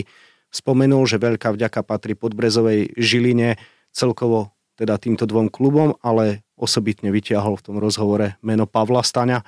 spomenul, 0.54 1.08
že 1.10 1.18
veľká 1.18 1.56
vďaka 1.56 1.82
patrí 1.82 2.14
Podbrezovej 2.14 2.94
Žiline 3.00 3.58
celkovo 3.90 4.54
teda 4.78 4.98
týmto 4.98 5.30
dvom 5.30 5.54
klubom, 5.54 5.98
ale 6.02 6.42
osobitne 6.58 7.14
vyťahol 7.14 7.58
v 7.58 7.66
tom 7.66 7.76
rozhovore 7.78 8.38
meno 8.42 8.66
Pavla 8.66 9.06
Staňa. 9.06 9.46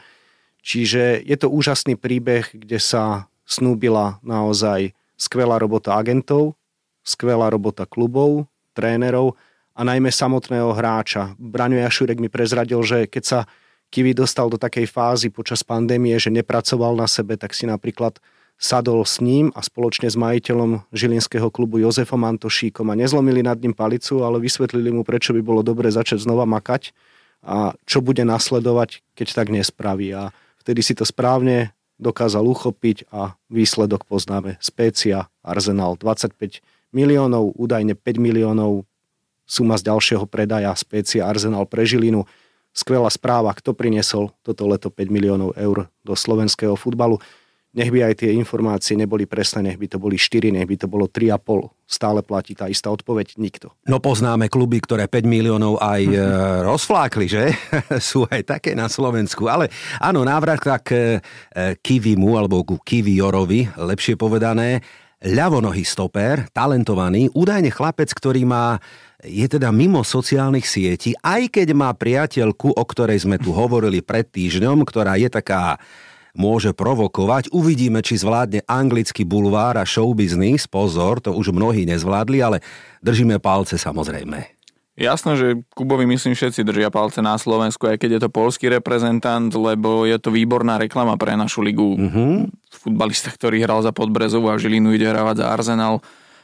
Čiže 0.66 1.22
je 1.22 1.38
to 1.38 1.50
úžasný 1.50 1.98
príbeh, 1.98 2.50
kde 2.54 2.82
sa 2.82 3.30
snúbila 3.46 4.18
naozaj 4.26 4.98
skvelá 5.18 5.62
robota 5.62 5.94
agentov, 5.94 6.58
skvelá 7.06 7.54
robota 7.54 7.86
klubov, 7.86 8.50
trénerov 8.74 9.38
a 9.76 9.82
najmä 9.84 10.08
samotného 10.08 10.72
hráča. 10.72 11.36
Braňo 11.36 11.84
Jašurek 11.84 12.24
mi 12.24 12.32
prezradil, 12.32 12.80
že 12.82 13.12
keď 13.12 13.24
sa 13.24 13.40
Kivi 13.92 14.16
dostal 14.16 14.50
do 14.50 14.58
takej 14.58 14.88
fázy 14.90 15.28
počas 15.30 15.62
pandémie, 15.62 16.16
že 16.18 16.34
nepracoval 16.34 16.96
na 16.96 17.06
sebe, 17.06 17.36
tak 17.36 17.54
si 17.54 17.68
napríklad 17.68 18.18
sadol 18.56 19.04
s 19.04 19.20
ním 19.20 19.52
a 19.52 19.60
spoločne 19.60 20.08
s 20.08 20.16
majiteľom 20.16 20.88
žilinského 20.96 21.52
klubu 21.52 21.84
Jozefom 21.84 22.24
Antošíkom 22.24 22.88
a 22.88 22.96
nezlomili 22.96 23.44
nad 23.44 23.60
ním 23.60 23.76
palicu, 23.76 24.24
ale 24.24 24.40
vysvetlili 24.40 24.96
mu, 24.96 25.04
prečo 25.04 25.36
by 25.36 25.44
bolo 25.44 25.60
dobre 25.60 25.92
začať 25.92 26.24
znova 26.24 26.48
makať 26.48 26.96
a 27.44 27.76
čo 27.84 28.00
bude 28.00 28.24
nasledovať, 28.24 29.04
keď 29.14 29.28
tak 29.36 29.48
nespraví. 29.52 30.10
A 30.16 30.32
vtedy 30.64 30.82
si 30.82 30.96
to 30.96 31.04
správne 31.04 31.76
dokázal 32.00 32.44
uchopiť 32.48 33.12
a 33.12 33.36
výsledok 33.52 34.08
poznáme. 34.08 34.56
Spécia, 34.64 35.28
Arsenal 35.44 36.00
25 36.00 36.64
miliónov, 36.96 37.56
údajne 37.56 37.96
5 37.96 38.20
miliónov 38.20 38.88
suma 39.46 39.78
z 39.78 39.88
ďalšieho 39.94 40.26
predaja 40.26 40.74
Spécia 40.74 41.24
Arsenal 41.24 41.70
pre 41.70 41.86
Žilinu. 41.86 42.26
Skvelá 42.76 43.08
správa, 43.08 43.56
kto 43.56 43.72
priniesol 43.72 44.36
toto 44.44 44.68
leto 44.68 44.92
5 44.92 45.08
miliónov 45.08 45.56
eur 45.56 45.88
do 46.04 46.14
slovenského 46.18 46.76
futbalu. 46.76 47.22
nech 47.76 47.92
by 47.92 48.08
aj 48.08 48.24
tie 48.24 48.32
informácie 48.32 48.96
neboli 48.96 49.28
presné, 49.28 49.60
nech 49.60 49.76
by 49.76 49.88
to 49.92 50.00
boli 50.00 50.16
4, 50.16 50.48
nech 50.48 50.64
by 50.64 50.76
to 50.80 50.88
bolo 50.88 51.12
3,5. 51.12 51.76
Stále 51.84 52.24
platí 52.24 52.56
tá 52.56 52.72
istá 52.72 52.88
odpoveď, 52.88 53.36
nikto. 53.36 53.76
No 53.84 54.00
poznáme 54.00 54.48
kluby, 54.48 54.80
ktoré 54.80 55.12
5 55.12 55.28
miliónov 55.28 55.84
aj 55.84 56.02
e, 56.16 56.20
rozflákli, 56.64 57.28
že? 57.28 57.52
Sú 58.00 58.24
aj 58.32 58.48
také 58.48 58.76
na 58.80 58.88
Slovensku. 58.88 59.52
Ale 59.52 59.68
áno, 60.00 60.24
návrat 60.24 60.64
k 60.84 61.20
e, 61.20 61.76
Kivimu, 61.80 62.40
alebo 62.40 62.64
ku 62.64 62.80
Kiviorovi, 62.80 63.76
lepšie 63.76 64.16
povedané, 64.16 64.80
ľavonohý 65.24 65.84
stoper, 65.84 66.48
talentovaný, 66.52 67.32
údajne 67.34 67.72
chlapec, 67.72 68.12
ktorý 68.12 68.44
má 68.48 68.78
je 69.26 69.46
teda 69.50 69.74
mimo 69.74 70.06
sociálnych 70.06 70.70
sietí, 70.70 71.18
aj 71.20 71.50
keď 71.50 71.74
má 71.74 71.90
priateľku, 71.92 72.72
o 72.78 72.84
ktorej 72.86 73.26
sme 73.26 73.42
tu 73.42 73.52
hovorili 73.52 74.06
pred 74.06 74.24
týždňom, 74.30 74.86
ktorá 74.86 75.18
je 75.18 75.28
taká 75.34 75.82
môže 76.36 76.76
provokovať. 76.76 77.50
Uvidíme, 77.56 78.04
či 78.04 78.20
zvládne 78.20 78.68
anglický 78.68 79.24
bulvár 79.24 79.80
a 79.80 79.88
showbiznis. 79.88 80.68
Pozor, 80.68 81.24
to 81.24 81.32
už 81.32 81.56
mnohí 81.56 81.88
nezvládli, 81.88 82.44
ale 82.44 82.58
držíme 83.00 83.40
palce 83.40 83.80
samozrejme. 83.80 84.56
Jasné, 84.96 85.36
že 85.36 85.48
Kubovi 85.76 86.08
myslím 86.08 86.40
všetci 86.40 86.64
držia 86.64 86.88
palce 86.88 87.20
na 87.20 87.36
Slovensku, 87.36 87.84
aj 87.84 88.00
keď 88.00 88.10
je 88.16 88.22
to 88.24 88.30
polský 88.32 88.72
reprezentant, 88.72 89.52
lebo 89.52 90.08
je 90.08 90.16
to 90.16 90.32
výborná 90.32 90.80
reklama 90.80 91.20
pre 91.20 91.36
našu 91.36 91.60
ligu. 91.60 92.00
Uh-huh. 92.00 92.48
Futbalista, 92.72 93.28
ktorý 93.28 93.60
hral 93.60 93.84
za 93.84 93.92
Podbrezovú 93.92 94.48
a 94.48 94.56
Žilinu 94.56 94.96
ide 94.96 95.12
hravať 95.12 95.44
za 95.44 95.52
Arsenal. 95.52 96.00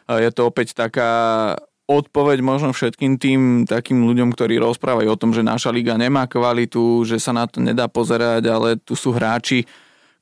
Je 0.07 0.27
to 0.35 0.51
opäť 0.51 0.75
taká 0.75 1.55
odpoveď 1.99 2.39
možno 2.39 2.71
všetkým 2.71 3.19
tým 3.19 3.41
takým 3.67 4.07
ľuďom, 4.07 4.31
ktorí 4.31 4.61
rozprávajú 4.63 5.09
o 5.11 5.19
tom, 5.19 5.35
že 5.35 5.43
naša 5.43 5.73
liga 5.75 5.99
nemá 5.99 6.29
kvalitu, 6.29 7.03
že 7.03 7.19
sa 7.19 7.35
na 7.35 7.43
to 7.49 7.59
nedá 7.59 7.91
pozerať, 7.91 8.43
ale 8.47 8.79
tu 8.79 8.95
sú 8.95 9.11
hráči, 9.11 9.67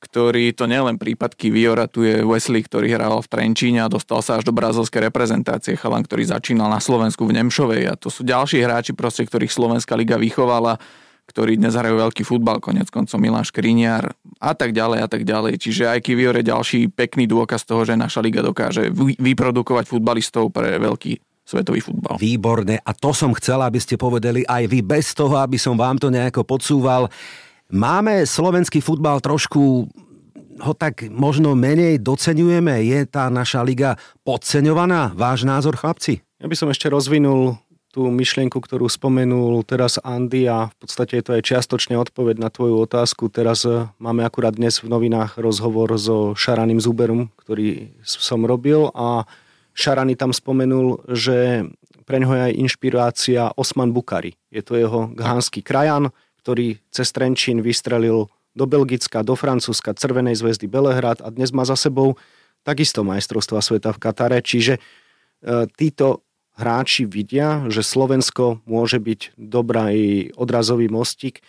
ktorý 0.00 0.56
to 0.56 0.64
nielen 0.64 0.96
prípad 0.96 1.36
Kiviora, 1.36 1.84
tu 1.84 2.02
je 2.02 2.24
Wesley, 2.24 2.64
ktorý 2.64 2.88
hral 2.96 3.20
v 3.20 3.28
Trenčíne 3.28 3.84
a 3.84 3.92
dostal 3.92 4.24
sa 4.24 4.40
až 4.40 4.48
do 4.48 4.56
brazilskej 4.56 5.12
reprezentácie, 5.12 5.76
chalan, 5.76 6.00
ktorý 6.02 6.24
začínal 6.24 6.72
na 6.72 6.80
Slovensku 6.80 7.28
v 7.28 7.36
Nemšovej 7.36 7.82
a 7.92 7.94
to 8.00 8.08
sú 8.08 8.24
ďalší 8.24 8.64
hráči, 8.64 8.96
proste, 8.96 9.28
ktorých 9.28 9.52
Slovenská 9.52 9.92
liga 10.00 10.16
vychovala, 10.16 10.80
ktorí 11.28 11.60
dnes 11.60 11.76
hrajú 11.76 12.00
veľký 12.00 12.26
futbal, 12.26 12.58
konec 12.58 12.88
koncov 12.90 13.20
Milan 13.20 13.46
Škriniar 13.46 14.16
a 14.40 14.52
tak 14.56 14.72
ďalej 14.72 14.98
a 15.04 15.08
tak 15.08 15.22
ďalej. 15.22 15.62
Čiže 15.62 15.92
aj 15.92 16.02
Kivior 16.02 16.34
je 16.34 16.48
ďalší 16.48 16.90
pekný 16.90 17.28
dôkaz 17.30 17.68
toho, 17.68 17.86
že 17.86 17.94
naša 17.94 18.18
liga 18.24 18.42
dokáže 18.42 18.90
vyprodukovať 19.20 19.84
futbalistov 19.84 20.50
pre 20.50 20.80
veľký 20.80 21.29
svetový 21.50 21.82
futbal. 21.82 22.14
Výborné 22.14 22.78
a 22.78 22.94
to 22.94 23.10
som 23.10 23.34
chcel, 23.34 23.58
aby 23.66 23.82
ste 23.82 23.98
povedali 23.98 24.46
aj 24.46 24.70
vy 24.70 24.86
bez 24.86 25.10
toho, 25.18 25.34
aby 25.42 25.58
som 25.58 25.74
vám 25.74 25.98
to 25.98 26.06
nejako 26.06 26.46
podsúval. 26.46 27.10
Máme 27.74 28.22
slovenský 28.22 28.78
futbal 28.78 29.18
trošku 29.18 29.90
ho 30.60 30.72
tak 30.76 31.08
možno 31.08 31.56
menej 31.56 31.98
doceňujeme? 31.98 32.84
Je 32.84 33.08
tá 33.08 33.32
naša 33.32 33.64
liga 33.64 33.96
podceňovaná? 34.22 35.16
Váš 35.16 35.48
názor, 35.48 35.74
chlapci? 35.74 36.20
Ja 36.36 36.46
by 36.46 36.56
som 36.56 36.68
ešte 36.68 36.92
rozvinul 36.92 37.56
tú 37.90 38.06
myšlienku, 38.06 38.54
ktorú 38.54 38.86
spomenul 38.86 39.66
teraz 39.66 39.98
Andy 39.98 40.46
a 40.46 40.70
v 40.70 40.76
podstate 40.78 41.18
je 41.18 41.24
to 41.26 41.34
aj 41.34 41.42
čiastočne 41.42 41.98
odpoveď 41.98 42.38
na 42.38 42.46
tvoju 42.46 42.86
otázku. 42.86 43.26
Teraz 43.34 43.66
e, 43.66 43.90
máme 43.98 44.22
akurát 44.22 44.54
dnes 44.54 44.78
v 44.78 44.94
novinách 44.94 45.42
rozhovor 45.42 45.90
so 45.98 46.38
Šaraným 46.38 46.78
Zuberom, 46.78 47.34
ktorý 47.42 47.90
som 48.06 48.46
robil 48.46 48.94
a 48.94 49.26
Šarany 49.74 50.18
tam 50.18 50.34
spomenul, 50.34 51.02
že 51.10 51.68
pre 52.04 52.18
ňoho 52.18 52.34
je 52.34 52.42
aj 52.50 52.58
inšpirácia 52.58 53.42
Osman 53.54 53.94
Bukari. 53.94 54.34
Je 54.50 54.66
to 54.66 54.74
jeho 54.74 55.12
ghánsky 55.14 55.62
krajan, 55.62 56.10
ktorý 56.42 56.82
cez 56.90 57.14
Trenčín 57.14 57.62
vystrelil 57.62 58.26
do 58.56 58.64
Belgicka, 58.66 59.22
do 59.22 59.38
Francúzska, 59.38 59.94
Crvenej 59.94 60.34
zväzdy 60.34 60.66
Belehrad 60.66 61.22
a 61.22 61.30
dnes 61.30 61.54
má 61.54 61.62
za 61.62 61.78
sebou 61.78 62.18
takisto 62.66 63.06
majstrovstva 63.06 63.62
sveta 63.62 63.94
v 63.94 64.02
Katare. 64.02 64.38
Čiže 64.42 64.76
e, 64.76 64.80
títo 65.78 66.26
hráči 66.58 67.06
vidia, 67.06 67.64
že 67.70 67.86
Slovensko 67.86 68.60
môže 68.66 69.00
byť 69.00 69.38
dobrý 69.38 70.34
odrazový 70.34 70.90
mostík. 70.90 71.40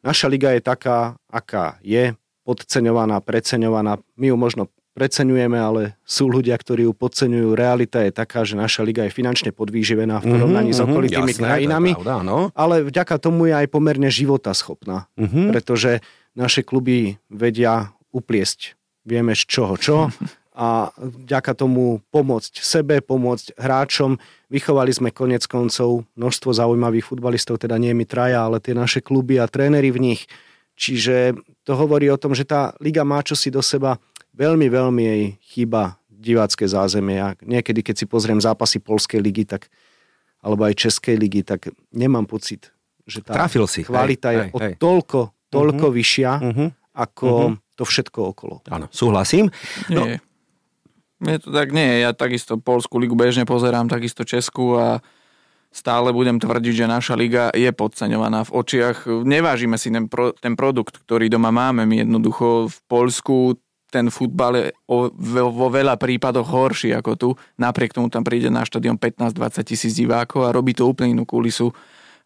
Naša 0.00 0.30
liga 0.30 0.54
je 0.54 0.62
taká, 0.62 1.18
aká 1.28 1.76
je, 1.84 2.16
podceňovaná, 2.44 3.20
preceňovaná. 3.24 4.00
My 4.16 4.30
ju 4.32 4.36
možno 4.36 4.62
preceňujeme, 4.94 5.58
ale 5.58 5.98
sú 6.06 6.30
ľudia, 6.30 6.54
ktorí 6.54 6.86
ju 6.86 6.94
podceňujú. 6.94 7.58
Realita 7.58 8.00
je 8.06 8.14
taká, 8.14 8.46
že 8.46 8.54
naša 8.54 8.86
liga 8.86 9.02
je 9.04 9.12
finančne 9.12 9.50
podvýživená 9.50 10.22
v 10.22 10.38
porovnaní 10.38 10.70
mm-hmm, 10.70 10.80
s 10.80 10.86
mhm, 10.86 10.90
okolitými 10.94 11.32
jasné, 11.34 11.46
krajinami, 11.50 11.90
pravda, 11.98 12.16
no. 12.22 12.38
ale 12.54 12.86
vďaka 12.86 13.18
tomu 13.18 13.50
je 13.50 13.54
aj 13.58 13.66
pomerne 13.68 14.08
života 14.08 14.54
schopná, 14.54 15.10
mm-hmm. 15.18 15.50
pretože 15.50 15.98
naše 16.38 16.62
kluby 16.62 17.18
vedia 17.26 17.90
upliesť 18.14 18.78
vieme 19.02 19.34
z 19.34 19.42
čoho 19.44 19.74
čo 19.76 20.08
a 20.54 20.94
vďaka 20.94 21.58
tomu 21.58 21.98
pomôcť 22.14 22.62
sebe, 22.62 23.02
pomôcť 23.02 23.58
hráčom. 23.58 24.22
Vychovali 24.46 24.94
sme 24.94 25.10
konec 25.10 25.50
koncov 25.50 26.06
množstvo 26.14 26.54
zaujímavých 26.54 27.10
futbalistov, 27.10 27.58
teda 27.58 27.74
nie 27.74 27.90
my 27.90 28.06
traja, 28.06 28.46
ale 28.46 28.62
tie 28.62 28.70
naše 28.70 29.02
kluby 29.02 29.42
a 29.42 29.50
tréneri 29.50 29.90
v 29.90 30.14
nich. 30.14 30.30
Čiže 30.78 31.34
to 31.66 31.74
hovorí 31.74 32.06
o 32.06 32.18
tom, 32.18 32.38
že 32.38 32.46
tá 32.46 32.74
liga 32.78 33.02
má 33.02 33.22
čosi 33.22 33.50
do 33.50 33.62
seba 33.62 33.98
veľmi, 34.34 34.66
veľmi 34.66 35.02
jej 35.02 35.22
chýba 35.40 35.96
divácké 36.10 36.66
zázemie. 36.66 37.22
A 37.22 37.38
niekedy, 37.40 37.80
keď 37.80 38.04
si 38.04 38.06
pozriem 38.10 38.42
zápasy 38.42 38.82
Polskej 38.82 39.22
ligy, 39.22 39.46
tak, 39.46 39.70
alebo 40.42 40.66
aj 40.66 40.74
Českej 40.76 41.16
ligy, 41.16 41.46
tak 41.46 41.70
nemám 41.94 42.26
pocit, 42.26 42.74
že 43.06 43.22
tá 43.22 43.38
Trafil 43.38 43.64
si. 43.70 43.86
kvalita 43.86 44.34
hej, 44.34 44.36
je 44.36 44.42
hej, 44.42 44.50
o 44.50 44.58
toľko, 44.80 45.20
toľko 45.48 45.86
uh-huh. 45.88 45.98
vyššia, 46.00 46.32
uh-huh. 46.40 46.68
ako 46.96 47.28
uh-huh. 47.30 47.76
to 47.78 47.84
všetko 47.86 48.20
okolo. 48.34 48.56
Áno, 48.68 48.90
súhlasím. 48.90 49.52
No. 49.88 50.04
Nie. 50.08 50.18
Je 51.24 51.40
to 51.40 51.54
tak 51.54 51.72
nie, 51.72 52.04
ja 52.04 52.12
takisto 52.12 52.60
Polskú 52.60 53.00
ligu 53.00 53.16
bežne 53.16 53.48
pozerám, 53.48 53.88
takisto 53.88 54.26
Česku 54.28 54.76
a 54.76 55.00
stále 55.72 56.12
budem 56.12 56.36
tvrdiť, 56.36 56.84
že 56.84 56.86
naša 56.90 57.14
liga 57.16 57.48
je 57.54 57.70
podceňovaná 57.72 58.44
v 58.44 58.54
očiach. 58.60 59.08
Nevážime 59.24 59.80
si 59.80 59.88
ten, 59.88 60.06
pro, 60.10 60.36
ten 60.36 60.52
produkt, 60.54 61.00
ktorý 61.02 61.32
doma 61.32 61.48
máme. 61.48 61.88
My 61.88 62.04
jednoducho 62.04 62.68
v 62.68 62.76
Polsku 62.86 63.56
ten 63.94 64.10
futbal 64.10 64.58
je 64.58 64.66
vo 65.30 65.68
veľa 65.70 65.94
prípadoch 65.94 66.50
horší 66.50 66.98
ako 66.98 67.12
tu. 67.14 67.28
Napriek 67.62 67.94
tomu 67.94 68.10
tam 68.10 68.26
príde 68.26 68.50
na 68.50 68.66
štadión 68.66 68.98
15-20 68.98 69.62
tisíc 69.62 69.94
divákov 69.94 70.50
a 70.50 70.50
robí 70.50 70.74
to 70.74 70.90
úplne 70.90 71.14
inú 71.14 71.22
kulisu, 71.22 71.70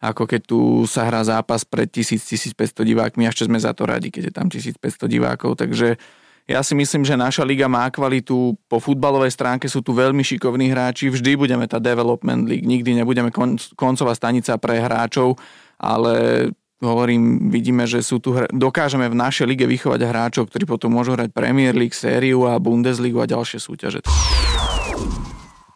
ako 0.01 0.25
keď 0.25 0.41
tu 0.49 0.59
sa 0.89 1.05
hrá 1.05 1.21
zápas 1.21 1.61
pred 1.61 1.85
1000-1500 1.85 2.57
divákmi. 2.81 3.29
A 3.29 3.29
ešte 3.29 3.45
sme 3.45 3.61
za 3.61 3.77
to 3.77 3.85
radi, 3.85 4.09
keď 4.09 4.23
je 4.27 4.33
tam 4.33 4.49
1500 4.49 5.05
divákov. 5.05 5.61
Takže 5.61 6.01
ja 6.49 6.65
si 6.65 6.73
myslím, 6.73 7.05
že 7.05 7.13
naša 7.13 7.45
liga 7.45 7.69
má 7.69 7.85
kvalitu. 7.93 8.57
Po 8.65 8.81
futbalovej 8.81 9.29
stránke 9.29 9.69
sú 9.69 9.85
tu 9.85 9.93
veľmi 9.93 10.25
šikovní 10.25 10.73
hráči. 10.73 11.13
Vždy 11.13 11.37
budeme 11.37 11.69
tá 11.69 11.77
development 11.77 12.49
league. 12.49 12.65
Nikdy 12.65 12.97
nebudeme 12.97 13.29
koncová 13.77 14.17
stanica 14.17 14.57
pre 14.57 14.81
hráčov, 14.81 15.37
ale 15.77 16.49
hovorím, 16.79 17.51
vidíme, 17.51 17.83
že 17.83 17.99
sú 17.99 18.23
tu, 18.23 18.35
dokážeme 18.49 19.07
v 19.11 19.19
našej 19.19 19.45
lige 19.47 19.65
vychovať 19.67 19.99
hráčov, 20.03 20.47
ktorí 20.47 20.63
potom 20.63 20.95
môžu 20.95 21.15
hrať 21.15 21.35
Premier 21.35 21.75
League, 21.75 21.95
sériu 21.95 22.47
a 22.47 22.55
Bundesligu 22.59 23.19
a 23.19 23.27
ďalšie 23.27 23.59
súťaže. 23.59 23.99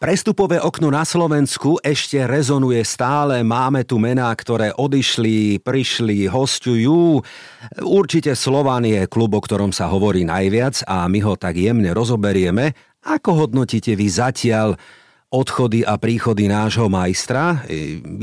Prestupové 0.04 0.60
okno 0.60 0.92
na 0.92 1.00
Slovensku 1.00 1.80
ešte 1.80 2.28
rezonuje 2.28 2.84
stále. 2.84 3.40
Máme 3.40 3.88
tu 3.88 3.96
mená, 3.96 4.28
ktoré 4.36 4.68
odišli, 4.76 5.64
prišli, 5.64 6.28
hostujú. 6.28 7.24
Určite 7.80 8.36
Slovan 8.36 8.84
je 8.84 9.08
klub, 9.08 9.32
o 9.32 9.40
ktorom 9.40 9.72
sa 9.72 9.88
hovorí 9.88 10.28
najviac 10.28 10.84
a 10.84 11.08
my 11.08 11.24
ho 11.24 11.40
tak 11.40 11.56
jemne 11.56 11.88
rozoberieme. 11.96 12.76
Ako 13.00 13.48
hodnotíte 13.48 13.96
vy 13.96 14.04
zatiaľ 14.12 14.76
odchody 15.34 15.82
a 15.82 15.98
príchody 15.98 16.46
nášho 16.46 16.86
majstra. 16.86 17.66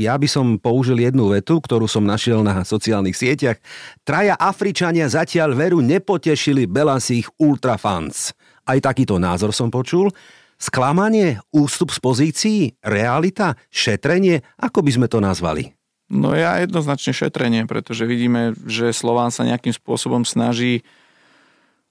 Ja 0.00 0.16
by 0.16 0.24
som 0.24 0.56
použil 0.56 1.04
jednu 1.04 1.28
vetu, 1.28 1.60
ktorú 1.60 1.84
som 1.84 2.08
našiel 2.08 2.40
na 2.40 2.64
sociálnych 2.64 3.12
sieťach. 3.12 3.60
Traja 4.00 4.32
Afričania 4.40 5.04
zatiaľ 5.12 5.52
veru 5.52 5.84
nepotešili 5.84 6.64
belasých 6.64 7.28
ultrafans. 7.36 8.32
Aj 8.64 8.80
takýto 8.80 9.20
názor 9.20 9.52
som 9.52 9.68
počul. 9.68 10.08
Sklamanie, 10.56 11.42
ústup 11.52 11.92
z 11.92 11.98
pozícií, 12.00 12.60
realita, 12.80 13.60
šetrenie, 13.68 14.40
ako 14.56 14.80
by 14.80 14.90
sme 14.94 15.06
to 15.10 15.18
nazvali? 15.20 15.74
No 16.06 16.32
ja 16.32 16.60
jednoznačne 16.62 17.12
šetrenie, 17.12 17.66
pretože 17.66 18.06
vidíme, 18.06 18.56
že 18.64 18.94
Slován 18.94 19.34
sa 19.34 19.48
nejakým 19.48 19.74
spôsobom 19.74 20.22
snaží 20.22 20.86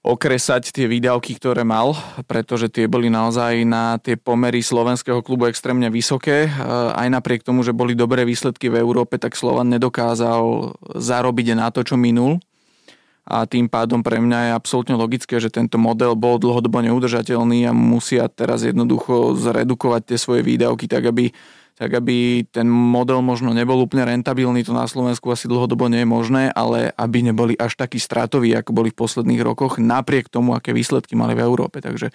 okresať 0.02 0.74
tie 0.74 0.90
výdavky, 0.90 1.38
ktoré 1.38 1.62
mal, 1.62 1.94
pretože 2.26 2.66
tie 2.66 2.90
boli 2.90 3.06
naozaj 3.06 3.62
na 3.62 4.02
tie 4.02 4.18
pomery 4.18 4.58
slovenského 4.58 5.22
klubu 5.22 5.46
extrémne 5.46 5.86
vysoké. 5.94 6.50
Aj 6.90 7.06
napriek 7.06 7.46
tomu, 7.46 7.62
že 7.62 7.70
boli 7.70 7.94
dobré 7.94 8.26
výsledky 8.26 8.66
v 8.66 8.82
Európe, 8.82 9.22
tak 9.22 9.38
Slovan 9.38 9.70
nedokázal 9.70 10.74
zarobiť 10.98 11.54
na 11.54 11.70
to, 11.70 11.86
čo 11.86 11.94
minul. 11.94 12.42
A 13.22 13.46
tým 13.46 13.70
pádom 13.70 14.02
pre 14.02 14.18
mňa 14.18 14.50
je 14.50 14.58
absolútne 14.58 14.98
logické, 14.98 15.38
že 15.38 15.46
tento 15.46 15.78
model 15.78 16.18
bol 16.18 16.42
dlhodobo 16.42 16.82
neudržateľný 16.82 17.70
a 17.70 17.72
musia 17.72 18.26
teraz 18.26 18.66
jednoducho 18.66 19.38
zredukovať 19.38 20.02
tie 20.10 20.18
svoje 20.18 20.42
výdavky 20.42 20.90
tak, 20.90 21.06
aby 21.06 21.30
tak 21.82 21.98
aby 21.98 22.46
ten 22.46 22.70
model 22.70 23.26
možno 23.26 23.50
nebol 23.50 23.74
úplne 23.82 24.06
rentabilný, 24.06 24.62
to 24.62 24.70
na 24.70 24.86
Slovensku 24.86 25.34
asi 25.34 25.50
dlhodobo 25.50 25.90
nie 25.90 26.06
je 26.06 26.12
možné, 26.14 26.42
ale 26.54 26.94
aby 26.94 27.26
neboli 27.26 27.58
až 27.58 27.74
takí 27.74 27.98
stratoví, 27.98 28.54
ako 28.54 28.70
boli 28.70 28.94
v 28.94 29.02
posledných 29.02 29.42
rokoch, 29.42 29.82
napriek 29.82 30.30
tomu, 30.30 30.54
aké 30.54 30.70
výsledky 30.70 31.18
mali 31.18 31.34
v 31.34 31.42
Európe. 31.42 31.82
Takže 31.82 32.14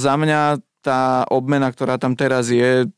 za 0.00 0.16
mňa 0.16 0.64
tá 0.80 1.28
obmena, 1.28 1.68
ktorá 1.68 2.00
tam 2.00 2.16
teraz 2.16 2.48
je, 2.48 2.88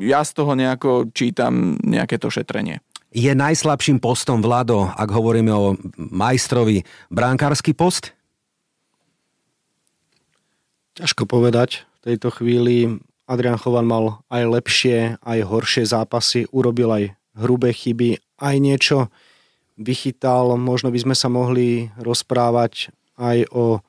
ja 0.00 0.24
z 0.24 0.32
toho 0.32 0.56
nejako 0.56 1.12
čítam 1.12 1.76
nejaké 1.84 2.16
to 2.16 2.32
šetrenie. 2.32 2.80
Je 3.12 3.28
najslabším 3.36 4.00
postom 4.00 4.40
Vlado, 4.40 4.88
ak 4.88 5.12
hovoríme 5.12 5.52
o 5.52 5.76
majstrovi, 6.00 6.80
bránkarský 7.12 7.76
post? 7.76 8.16
Ťažko 10.96 11.28
povedať. 11.28 11.84
V 12.00 12.08
tejto 12.08 12.32
chvíli 12.32 13.04
Adrian 13.24 13.56
Chovan 13.56 13.88
mal 13.88 14.20
aj 14.28 14.42
lepšie, 14.60 14.96
aj 15.24 15.38
horšie 15.48 15.84
zápasy, 15.88 16.44
urobil 16.52 16.92
aj 16.92 17.04
hrubé 17.34 17.72
chyby, 17.72 18.20
aj 18.36 18.56
niečo 18.60 18.98
vychytal. 19.80 20.54
Možno 20.60 20.92
by 20.92 20.98
sme 21.00 21.14
sa 21.16 21.32
mohli 21.32 21.88
rozprávať 21.96 22.92
aj 23.16 23.48
o 23.50 23.80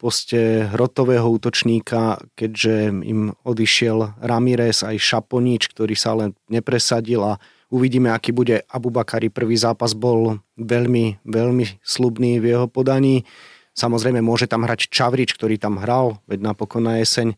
poste 0.00 0.64
hrotového 0.72 1.28
útočníka, 1.28 2.24
keďže 2.32 2.88
im 3.04 3.36
odišiel 3.44 4.16
Ramirez 4.24 4.80
aj 4.80 4.96
Šaponič, 4.96 5.68
ktorý 5.76 5.92
sa 5.92 6.16
len 6.16 6.32
nepresadil 6.48 7.20
a 7.20 7.36
uvidíme, 7.68 8.08
aký 8.08 8.32
bude 8.32 8.64
Abubakari. 8.72 9.28
Prvý 9.28 9.60
zápas 9.60 9.92
bol 9.92 10.40
veľmi, 10.56 11.20
veľmi 11.24 11.84
slubný 11.84 12.40
v 12.40 12.56
jeho 12.56 12.66
podaní. 12.66 13.28
Samozrejme 13.76 14.24
môže 14.24 14.48
tam 14.48 14.64
hrať 14.64 14.88
Čavrič, 14.88 15.36
ktorý 15.36 15.60
tam 15.60 15.76
hral, 15.76 16.16
veď 16.24 16.48
napokon 16.48 16.88
na 16.88 16.96
jeseň 17.04 17.36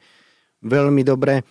veľmi 0.62 1.02
dobre. 1.02 1.42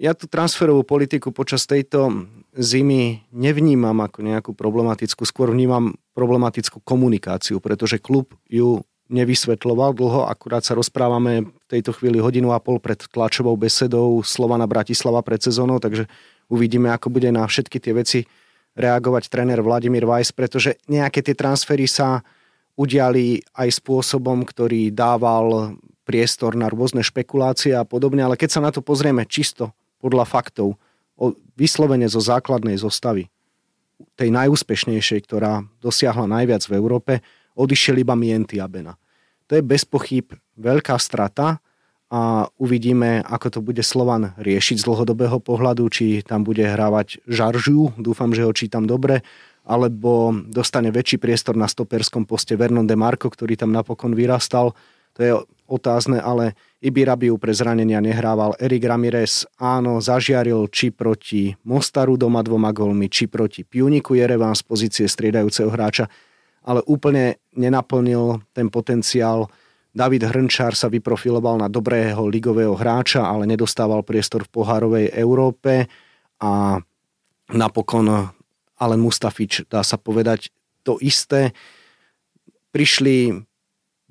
Ja 0.00 0.16
tú 0.16 0.26
transferovú 0.26 0.82
politiku 0.82 1.30
počas 1.30 1.68
tejto 1.68 2.26
zimy 2.56 3.30
nevnímam 3.30 3.94
ako 4.02 4.26
nejakú 4.26 4.50
problematickú, 4.56 5.22
skôr 5.22 5.52
vnímam 5.54 5.94
problematickú 6.16 6.82
komunikáciu, 6.82 7.62
pretože 7.62 8.02
klub 8.02 8.32
ju 8.50 8.82
nevysvetloval 9.10 9.90
dlho, 9.98 10.30
akurát 10.30 10.62
sa 10.62 10.78
rozprávame 10.78 11.50
v 11.50 11.66
tejto 11.66 11.90
chvíli 11.98 12.22
hodinu 12.22 12.54
a 12.54 12.62
pol 12.62 12.78
pred 12.78 13.02
tlačovou 13.10 13.58
besedou 13.58 14.22
Slovana 14.22 14.70
Bratislava 14.70 15.18
pred 15.20 15.42
sezónou, 15.42 15.82
takže 15.82 16.06
uvidíme, 16.46 16.94
ako 16.94 17.10
bude 17.10 17.26
na 17.34 17.42
všetky 17.42 17.82
tie 17.82 17.90
veci 17.90 18.20
reagovať 18.78 19.26
tréner 19.26 19.58
Vladimír 19.58 20.06
Weiss, 20.06 20.30
pretože 20.30 20.78
nejaké 20.86 21.26
tie 21.26 21.34
transfery 21.34 21.90
sa 21.90 22.22
udiali 22.78 23.42
aj 23.58 23.82
spôsobom, 23.82 24.46
ktorý 24.46 24.94
dával 24.94 25.74
priestor 26.10 26.58
na 26.58 26.66
rôzne 26.66 27.06
špekulácie 27.06 27.70
a 27.78 27.86
podobne, 27.86 28.26
ale 28.26 28.34
keď 28.34 28.58
sa 28.58 28.60
na 28.66 28.74
to 28.74 28.82
pozrieme 28.82 29.22
čisto 29.30 29.70
podľa 30.02 30.26
faktov, 30.26 30.74
o, 31.14 31.38
vyslovene 31.54 32.10
zo 32.10 32.18
základnej 32.18 32.74
zostavy, 32.74 33.30
tej 34.18 34.34
najúspešnejšej, 34.34 35.20
ktorá 35.30 35.62
dosiahla 35.78 36.26
najviac 36.26 36.66
v 36.66 36.74
Európe, 36.74 37.12
odišiel 37.54 38.02
iba 38.02 38.18
Mienty 38.18 38.58
Abena. 38.58 38.98
To 39.46 39.54
je 39.54 39.62
bez 39.62 39.86
pochyb 39.86 40.34
veľká 40.58 40.98
strata 40.98 41.62
a 42.10 42.50
uvidíme, 42.58 43.22
ako 43.22 43.46
to 43.54 43.60
bude 43.62 43.82
Slovan 43.86 44.34
riešiť 44.34 44.82
z 44.82 44.86
dlhodobého 44.88 45.38
pohľadu, 45.38 45.86
či 45.94 46.26
tam 46.26 46.42
bude 46.42 46.66
hrávať 46.66 47.22
Žaržiu, 47.30 47.94
dúfam, 48.02 48.34
že 48.34 48.42
ho 48.42 48.50
čítam 48.50 48.88
dobre, 48.88 49.22
alebo 49.62 50.34
dostane 50.50 50.90
väčší 50.90 51.22
priestor 51.22 51.54
na 51.54 51.70
stoperskom 51.70 52.26
poste 52.26 52.58
Vernon 52.58 52.88
de 52.88 52.98
Marco, 52.98 53.30
ktorý 53.30 53.54
tam 53.54 53.70
napokon 53.70 54.16
vyrastal 54.16 54.74
to 55.20 55.28
je 55.28 55.36
otázne, 55.68 56.16
ale 56.16 56.56
Ibirabiu 56.80 57.36
pre 57.36 57.52
zranenia 57.52 58.00
nehrával. 58.00 58.56
Erik 58.56 58.88
Ramirez 58.88 59.44
áno, 59.60 60.00
zažiaril 60.00 60.64
či 60.72 60.88
proti 60.88 61.52
Mostaru 61.68 62.16
doma 62.16 62.40
dvoma 62.40 62.72
golmi, 62.72 63.12
či 63.12 63.28
proti 63.28 63.68
Piuniku 63.68 64.16
Jerevan 64.16 64.56
z 64.56 64.64
pozície 64.64 65.04
striedajúceho 65.04 65.68
hráča, 65.68 66.08
ale 66.64 66.80
úplne 66.88 67.36
nenaplnil 67.52 68.40
ten 68.56 68.72
potenciál. 68.72 69.52
David 69.92 70.24
Hrnčár 70.24 70.72
sa 70.72 70.88
vyprofiloval 70.88 71.60
na 71.60 71.68
dobrého 71.68 72.24
ligového 72.24 72.72
hráča, 72.72 73.28
ale 73.28 73.44
nedostával 73.44 74.00
priestor 74.00 74.48
v 74.48 74.52
pohárovej 74.56 75.12
Európe 75.12 75.84
a 76.40 76.80
napokon 77.52 78.08
Alen 78.80 79.02
Mustafič, 79.04 79.68
dá 79.68 79.84
sa 79.84 80.00
povedať, 80.00 80.48
to 80.80 80.96
isté. 81.04 81.52
Prišli 82.72 83.49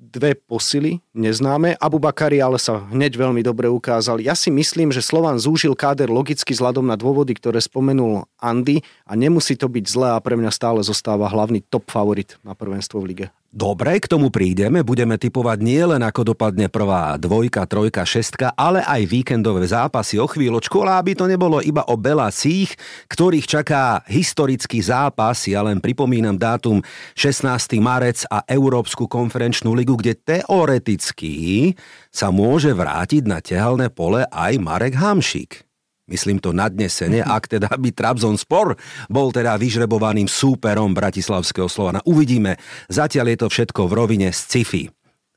dve 0.00 0.32
posily, 0.32 1.04
neznáme. 1.12 1.76
Abu 1.76 2.00
Bakari 2.00 2.40
ale 2.40 2.56
sa 2.56 2.88
hneď 2.88 3.20
veľmi 3.20 3.44
dobre 3.44 3.68
ukázal. 3.68 4.24
Ja 4.24 4.32
si 4.32 4.48
myslím, 4.48 4.88
že 4.88 5.04
Slovan 5.04 5.36
zúžil 5.36 5.76
káder 5.76 6.08
logicky 6.08 6.56
vzhľadom 6.56 6.88
na 6.88 6.96
dôvody, 6.96 7.36
ktoré 7.36 7.60
spomenul 7.60 8.24
Andy 8.40 8.80
a 9.04 9.12
nemusí 9.12 9.60
to 9.60 9.68
byť 9.68 9.84
zlé 9.84 10.08
a 10.16 10.22
pre 10.24 10.40
mňa 10.40 10.48
stále 10.48 10.80
zostáva 10.80 11.28
hlavný 11.28 11.60
top 11.68 11.92
favorit 11.92 12.40
na 12.40 12.56
prvenstvo 12.56 13.04
v 13.04 13.08
lige. 13.12 13.26
Dobre, 13.50 13.98
k 13.98 14.06
tomu 14.06 14.30
prídeme. 14.30 14.86
Budeme 14.86 15.18
typovať 15.18 15.58
nie 15.58 15.82
len 15.82 15.98
ako 16.06 16.22
dopadne 16.34 16.70
prvá 16.70 17.18
dvojka, 17.18 17.66
trojka, 17.66 18.06
šestka, 18.06 18.54
ale 18.54 18.78
aj 18.86 19.10
víkendové 19.10 19.66
zápasy 19.66 20.22
o 20.22 20.30
chvíľočku, 20.30 20.78
ale 20.86 21.02
aby 21.02 21.12
to 21.18 21.26
nebolo 21.26 21.58
iba 21.58 21.82
o 21.90 21.98
Belasích, 21.98 22.78
ktorých 23.10 23.50
čaká 23.50 24.06
historický 24.06 24.78
zápas. 24.78 25.50
Ja 25.50 25.66
len 25.66 25.82
pripomínam 25.82 26.38
dátum 26.38 26.78
16. 27.18 27.82
marec 27.82 28.22
a 28.30 28.46
Európsku 28.46 29.10
konferenčnú 29.10 29.74
ligu, 29.74 29.98
kde 29.98 30.14
teoreticky 30.14 31.74
sa 32.14 32.30
môže 32.30 32.70
vrátiť 32.70 33.26
na 33.26 33.42
tehalné 33.42 33.90
pole 33.90 34.30
aj 34.30 34.62
Marek 34.62 34.94
Hamšík 34.94 35.69
myslím 36.10 36.42
to 36.42 36.50
nadnesenie, 36.50 37.22
ak 37.22 37.46
teda 37.46 37.70
by 37.70 37.90
Trabzonspor 37.94 38.74
bol 39.06 39.30
teda 39.30 39.54
vyžrebovaným 39.54 40.26
súperom 40.26 40.92
Bratislavského 40.92 41.70
Slovana. 41.70 42.02
Uvidíme. 42.04 42.58
Zatiaľ 42.90 43.32
je 43.32 43.38
to 43.40 43.48
všetko 43.48 43.86
v 43.86 43.92
rovine 43.94 44.28
sci-fi. 44.34 44.90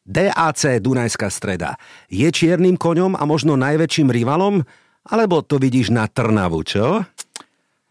DAC 0.04 0.84
Dunajská 0.84 1.32
streda 1.32 1.80
je 2.12 2.28
čiernym 2.28 2.76
koňom 2.76 3.16
a 3.16 3.24
možno 3.24 3.56
najväčším 3.56 4.12
rivalom? 4.12 4.68
Alebo 5.08 5.44
to 5.44 5.60
vidíš 5.60 5.96
na 5.96 6.12
Trnavu, 6.12 6.64
čo? 6.68 7.08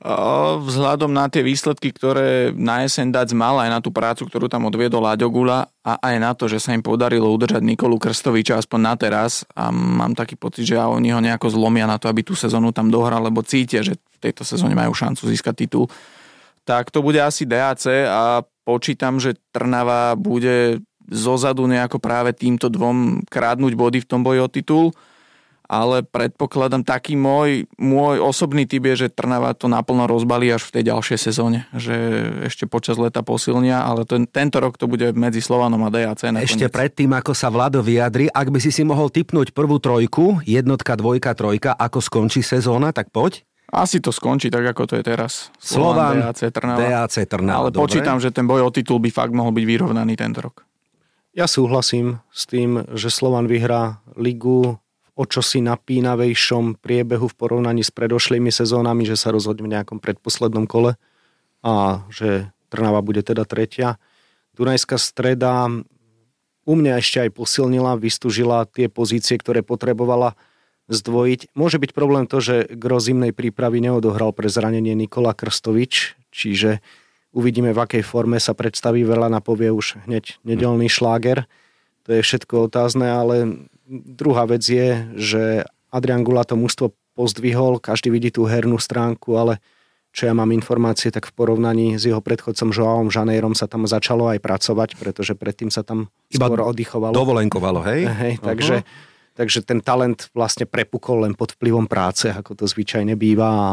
Vzhľadom 0.03 1.15
na 1.15 1.31
tie 1.31 1.47
výsledky, 1.47 1.95
ktoré 1.95 2.51
na 2.51 2.83
jeseň 2.83 3.15
dať 3.15 3.39
mal, 3.39 3.63
aj 3.63 3.71
na 3.71 3.79
tú 3.79 3.95
prácu, 3.95 4.27
ktorú 4.27 4.51
tam 4.51 4.67
odviedol 4.67 4.99
Láďo 4.99 5.31
Gula 5.31 5.71
a 5.87 5.93
aj 5.95 6.17
na 6.19 6.35
to, 6.35 6.51
že 6.51 6.59
sa 6.59 6.75
im 6.75 6.83
podarilo 6.83 7.31
udržať 7.31 7.63
Nikolu 7.63 8.03
Krstoviča 8.03 8.59
aspoň 8.59 8.81
na 8.83 8.95
teraz 8.99 9.47
a 9.55 9.71
mám 9.71 10.19
taký 10.19 10.35
pocit, 10.35 10.67
že 10.67 10.75
oni 10.75 11.15
ho 11.15 11.23
nejako 11.23 11.55
zlomia 11.55 11.87
na 11.87 12.03
to, 12.03 12.11
aby 12.11 12.27
tú 12.27 12.35
sezónu 12.35 12.75
tam 12.75 12.91
dohral, 12.91 13.23
lebo 13.23 13.47
cítia, 13.47 13.87
že 13.87 13.95
v 13.95 14.19
tejto 14.19 14.43
sezóne 14.43 14.75
majú 14.75 14.91
šancu 14.91 15.23
získať 15.23 15.55
titul. 15.71 15.87
Tak 16.67 16.91
to 16.91 16.99
bude 16.99 17.23
asi 17.23 17.47
DAC 17.47 17.87
a 18.11 18.43
počítam, 18.67 19.23
že 19.23 19.39
Trnava 19.55 20.19
bude 20.19 20.83
zozadu 21.07 21.71
nejako 21.71 22.03
práve 22.03 22.35
týmto 22.35 22.67
dvom 22.67 23.23
krádnuť 23.31 23.73
body 23.79 23.99
v 24.03 24.09
tom 24.11 24.27
boji 24.27 24.39
o 24.43 24.51
titul 24.51 24.91
ale 25.73 26.05
predpokladám 26.05 26.85
taký 26.85 27.17
môj, 27.17 27.65
môj 27.81 28.21
osobný 28.21 28.69
typ 28.69 28.85
je, 28.93 29.09
že 29.09 29.09
Trnava 29.09 29.57
to 29.57 29.73
naplno 29.73 30.05
rozbalí 30.05 30.53
až 30.53 30.69
v 30.69 30.73
tej 30.77 30.93
ďalšej 30.93 31.19
sezóne, 31.33 31.65
že 31.73 31.97
ešte 32.45 32.69
počas 32.69 33.01
leta 33.01 33.25
posilnia, 33.25 33.81
ale 33.81 34.05
ten, 34.05 34.29
tento 34.29 34.61
rok 34.61 34.77
to 34.77 34.85
bude 34.85 35.17
medzi 35.17 35.41
Slovanom 35.41 35.81
a 35.81 35.89
DAC. 35.89 36.29
Nakoniec. 36.29 36.45
Ešte 36.45 36.69
predtým, 36.69 37.17
ako 37.17 37.33
sa 37.33 37.49
Vlado 37.49 37.81
vyjadri, 37.81 38.29
ak 38.29 38.53
by 38.53 38.61
si 38.61 38.69
si 38.69 38.85
mohol 38.85 39.09
typnúť 39.09 39.57
prvú 39.57 39.81
trojku, 39.81 40.45
jednotka, 40.45 40.93
dvojka, 40.93 41.33
trojka, 41.33 41.73
ako 41.73 42.05
skončí 42.05 42.45
sezóna, 42.45 42.93
tak 42.93 43.09
poď. 43.09 43.41
Asi 43.73 44.05
to 44.05 44.13
skončí 44.13 44.53
tak, 44.53 44.69
ako 44.77 44.85
to 44.85 45.01
je 45.01 45.05
teraz. 45.09 45.49
Slovan, 45.57 46.21
Slovan 46.21 46.29
DAC, 46.29 46.41
Trnava. 46.53 46.81
DAC, 46.85 47.15
Trnava. 47.25 47.57
Ale 47.57 47.69
dobre. 47.73 47.81
počítam, 47.89 48.21
že 48.21 48.29
ten 48.29 48.45
boj 48.45 48.69
o 48.69 48.71
titul 48.71 49.01
by 49.01 49.09
fakt 49.09 49.33
mohol 49.33 49.57
byť 49.57 49.65
vyrovnaný 49.65 50.21
tento 50.21 50.45
rok. 50.45 50.69
Ja 51.33 51.49
súhlasím 51.49 52.21
s 52.29 52.45
tým, 52.45 52.85
že 52.93 53.09
Slovan 53.09 53.49
vyhrá 53.49 54.05
ligu 54.21 54.77
o 55.13 55.25
čosi 55.29 55.61
napínavejšom 55.61 56.81
priebehu 56.81 57.29
v 57.29 57.37
porovnaní 57.37 57.85
s 57.85 57.93
predošlými 57.93 58.49
sezónami, 58.49 59.05
že 59.05 59.21
sa 59.21 59.29
rozhodne 59.29 59.69
v 59.69 59.73
nejakom 59.77 60.01
predposlednom 60.01 60.65
kole 60.65 60.97
a 61.61 62.05
že 62.09 62.49
Trnava 62.73 63.05
bude 63.05 63.21
teda 63.21 63.45
tretia. 63.45 64.01
Dunajská 64.57 64.97
streda 64.97 65.69
u 66.65 66.73
mňa 66.73 67.05
ešte 67.05 67.29
aj 67.29 67.31
posilnila, 67.37 68.01
vystúžila 68.01 68.65
tie 68.65 68.89
pozície, 68.89 69.37
ktoré 69.37 69.61
potrebovala 69.61 70.33
zdvojiť. 70.89 71.53
Môže 71.53 71.77
byť 71.77 71.91
problém 71.93 72.25
to, 72.25 72.41
že 72.41 72.73
gro 72.73 72.97
zimnej 72.97 73.37
prípravy 73.37 73.85
neodohral 73.85 74.33
pre 74.33 74.49
zranenie 74.49 74.97
Nikola 74.97 75.37
Krstovič, 75.37 76.17
čiže 76.33 76.81
uvidíme, 77.37 77.77
v 77.77 77.83
akej 77.85 78.03
forme 78.05 78.41
sa 78.41 78.57
predstaví. 78.57 79.05
Veľa 79.05 79.29
napovie 79.29 79.69
už 79.69 80.01
hneď 80.09 80.41
nedelný 80.45 80.89
šláger. 80.89 81.45
To 82.09 82.17
je 82.17 82.25
všetko 82.25 82.73
otázne, 82.73 83.09
ale 83.09 83.69
Druhá 83.93 84.49
vec 84.49 84.65
je, 84.65 85.05
že 85.21 85.43
Adrian 85.93 86.25
Gula 86.25 86.49
to 86.49 86.57
mužstvo 86.57 86.97
pozdvihol, 87.13 87.77
každý 87.77 88.09
vidí 88.09 88.33
tú 88.33 88.49
hernú 88.49 88.81
stránku, 88.81 89.37
ale 89.37 89.61
čo 90.13 90.29
ja 90.29 90.33
mám 90.33 90.49
informácie, 90.53 91.13
tak 91.13 91.29
v 91.29 91.37
porovnaní 91.37 92.01
s 92.01 92.09
jeho 92.09 92.21
predchodcom 92.25 92.73
Joaom 92.73 93.09
Žanejrom 93.13 93.53
sa 93.53 93.69
tam 93.69 93.85
začalo 93.85 94.33
aj 94.33 94.41
pracovať, 94.41 94.97
pretože 94.97 95.37
predtým 95.37 95.69
sa 95.69 95.85
tam 95.85 96.09
Iba 96.33 96.49
skôr 96.49 96.65
oddychovalo. 96.65 97.13
Dovolenkovalo, 97.13 97.81
hej? 97.85 98.09
hej 98.25 98.35
uh-huh. 98.41 98.49
Takže 98.49 98.77
takže 99.33 99.65
ten 99.65 99.81
talent 99.81 100.29
vlastne 100.37 100.69
prepukol 100.69 101.25
len 101.25 101.33
pod 101.33 101.57
vplyvom 101.57 101.89
práce, 101.89 102.29
ako 102.29 102.53
to 102.53 102.65
zvyčajne 102.69 103.17
býva 103.17 103.49
a 103.49 103.69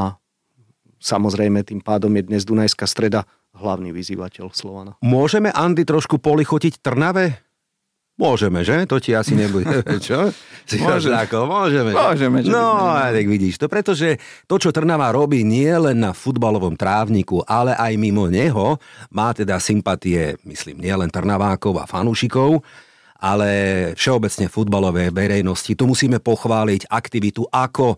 samozrejme 1.03 1.63
tým 1.67 1.83
pádom 1.83 2.11
je 2.15 2.23
dnes 2.23 2.43
Dunajská 2.47 2.87
streda 2.87 3.27
hlavný 3.55 3.91
vyzývateľ 3.91 4.55
Slovana. 4.55 4.95
Môžeme 5.03 5.51
Andy 5.51 5.83
trošku 5.83 6.21
polichotiť 6.21 6.79
Trnave? 6.79 7.48
Môžeme, 8.19 8.67
že? 8.67 8.83
To 8.91 8.99
ti 8.99 9.15
asi 9.15 9.31
nebude. 9.31 9.79
Čo? 10.07 10.35
Môžeme. 10.83 11.15
Ako, 11.23 11.47
môžeme. 11.47 11.95
Môžeme. 11.95 12.43
Že 12.43 12.51
No, 12.51 12.91
a 12.91 13.15
tak 13.15 13.25
vidíš 13.25 13.57
to, 13.57 13.71
pretože 13.71 14.19
to, 14.45 14.61
čo 14.61 14.69
Trnava 14.69 15.09
robí 15.09 15.41
nie 15.41 15.71
len 15.71 16.03
na 16.03 16.11
futbalovom 16.13 16.75
trávniku, 16.77 17.41
ale 17.47 17.73
aj 17.73 17.95
mimo 17.97 18.29
neho, 18.29 18.77
má 19.09 19.33
teda 19.33 19.57
sympatie, 19.57 20.37
myslím, 20.45 20.83
nie 20.83 20.93
len 20.93 21.09
Trnavákov 21.09 21.79
a 21.79 21.89
fanúšikov, 21.89 22.61
ale 23.17 23.49
všeobecne 23.97 24.45
futbalovej 24.51 25.09
verejnosti. 25.09 25.73
Tu 25.73 25.83
musíme 25.87 26.21
pochváliť 26.21 26.91
aktivitu 26.91 27.47
ako 27.49 27.97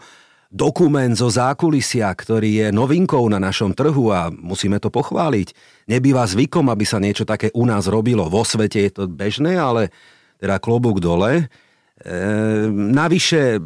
dokument 0.51 1.15
zo 1.15 1.31
zákulisia, 1.31 2.11
ktorý 2.11 2.67
je 2.67 2.67
novinkou 2.75 3.23
na 3.31 3.39
našom 3.39 3.71
trhu 3.71 4.11
a 4.11 4.27
musíme 4.27 4.83
to 4.83 4.91
pochváliť. 4.91 5.55
Nebýva 5.87 6.27
zvykom, 6.27 6.67
aby 6.67 6.83
sa 6.83 6.99
niečo 6.99 7.23
také 7.23 7.47
u 7.55 7.63
nás 7.63 7.87
robilo. 7.87 8.27
Vo 8.27 8.43
svete 8.43 8.83
je 8.83 8.91
to 8.91 9.03
bežné, 9.07 9.55
ale 9.55 9.95
teda 10.35 10.59
klobúk 10.59 10.99
dole. 10.99 11.31
E, 11.39 11.43
navyše 12.75 13.63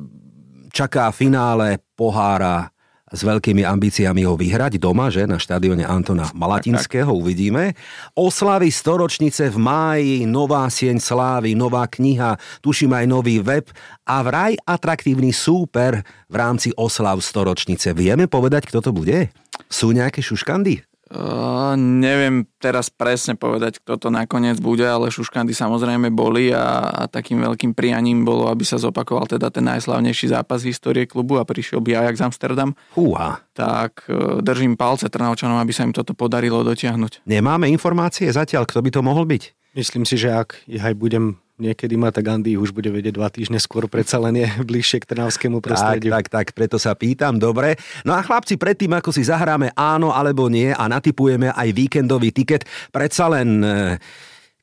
čaká 0.69 1.09
finále 1.09 1.81
pohára 1.97 2.69
s 3.05 3.21
veľkými 3.21 3.61
ambíciami 3.61 4.25
ho 4.25 4.33
vyhrať 4.33 4.81
doma, 4.81 5.13
že 5.13 5.29
na 5.29 5.37
štadióne 5.37 5.85
Antona 5.85 6.25
Malatinského 6.33 7.13
uvidíme. 7.13 7.77
Oslavy 8.17 8.73
storočnice 8.73 9.53
v 9.53 9.57
máji, 9.61 10.15
nová 10.25 10.65
sieň 10.65 10.97
slávy, 10.97 11.53
nová 11.53 11.85
kniha, 11.85 12.33
tuším 12.65 12.97
aj 12.97 13.05
nový 13.05 13.37
web 13.45 13.69
a 14.09 14.25
vraj 14.25 14.57
atraktívny 14.65 15.29
súper 15.29 16.01
v 16.25 16.35
rámci 16.35 16.73
oslav 16.73 17.21
storočnice. 17.21 17.93
Vieme 17.93 18.25
povedať, 18.25 18.73
kto 18.73 18.81
to 18.81 18.89
bude? 18.89 19.29
Sú 19.69 19.93
nejaké 19.93 20.25
šuškandy? 20.25 20.94
Uh, 21.05 21.77
neviem 21.77 22.49
teraz 22.57 22.89
presne 22.89 23.37
povedať, 23.37 23.77
kto 23.77 24.01
to 24.01 24.09
nakoniec 24.09 24.57
bude, 24.57 24.81
ale 24.81 25.13
šuškandy 25.13 25.53
samozrejme 25.53 26.09
boli 26.09 26.49
a, 26.49 26.89
a 26.89 27.03
takým 27.05 27.37
veľkým 27.45 27.77
prianím 27.77 28.25
bolo, 28.25 28.49
aby 28.49 28.65
sa 28.65 28.81
zopakoval 28.81 29.29
teda 29.29 29.53
ten 29.53 29.69
najslavnejší 29.69 30.33
zápas 30.33 30.65
v 30.65 30.73
histórie 30.73 31.05
klubu 31.05 31.37
a 31.37 31.45
prišiel 31.45 31.77
by 31.77 32.01
Ajax 32.01 32.25
Amsterdam. 32.25 32.73
Húha. 32.97 33.45
Tak 33.53 34.09
uh, 34.09 34.41
držím 34.41 34.73
palce 34.73 35.05
Trnavčanom, 35.05 35.61
aby 35.61 35.69
sa 35.77 35.85
im 35.85 35.93
toto 35.93 36.17
podarilo 36.17 36.65
dotiahnuť. 36.65 37.29
Nemáme 37.29 37.69
informácie 37.69 38.25
zatiaľ, 38.33 38.65
kto 38.65 38.81
by 38.81 38.89
to 38.89 39.01
mohol 39.05 39.29
byť? 39.29 39.77
Myslím 39.77 40.09
si, 40.09 40.17
že 40.17 40.33
ak 40.33 40.65
ich 40.65 40.81
aj 40.81 40.97
budem 40.97 41.37
niekedy 41.55 41.95
má, 41.95 42.11
tak 42.11 42.27
Andy 42.27 42.59
už 42.59 42.75
bude 42.75 42.91
vedieť 42.91 43.15
dva 43.15 43.31
týždne 43.31 43.59
skôr, 43.59 43.87
predsa 43.87 44.19
len 44.19 44.43
je 44.43 44.47
bližšie 44.69 45.03
k 45.03 45.15
trnavskému 45.15 45.63
prostrediu. 45.63 46.11
Tak, 46.11 46.27
tak, 46.27 46.51
tak, 46.51 46.57
preto 46.57 46.75
sa 46.75 46.95
pýtam, 46.95 47.39
dobre. 47.39 47.79
No 48.03 48.15
a 48.15 48.23
chlapci, 48.23 48.59
predtým, 48.59 48.91
ako 48.95 49.15
si 49.15 49.23
zahráme 49.23 49.71
áno 49.75 50.11
alebo 50.11 50.51
nie 50.51 50.75
a 50.75 50.83
natypujeme 50.91 51.51
aj 51.55 51.69
víkendový 51.71 52.35
tiket, 52.35 52.67
predsa 52.91 53.31
len 53.31 53.63
e, 53.63 53.97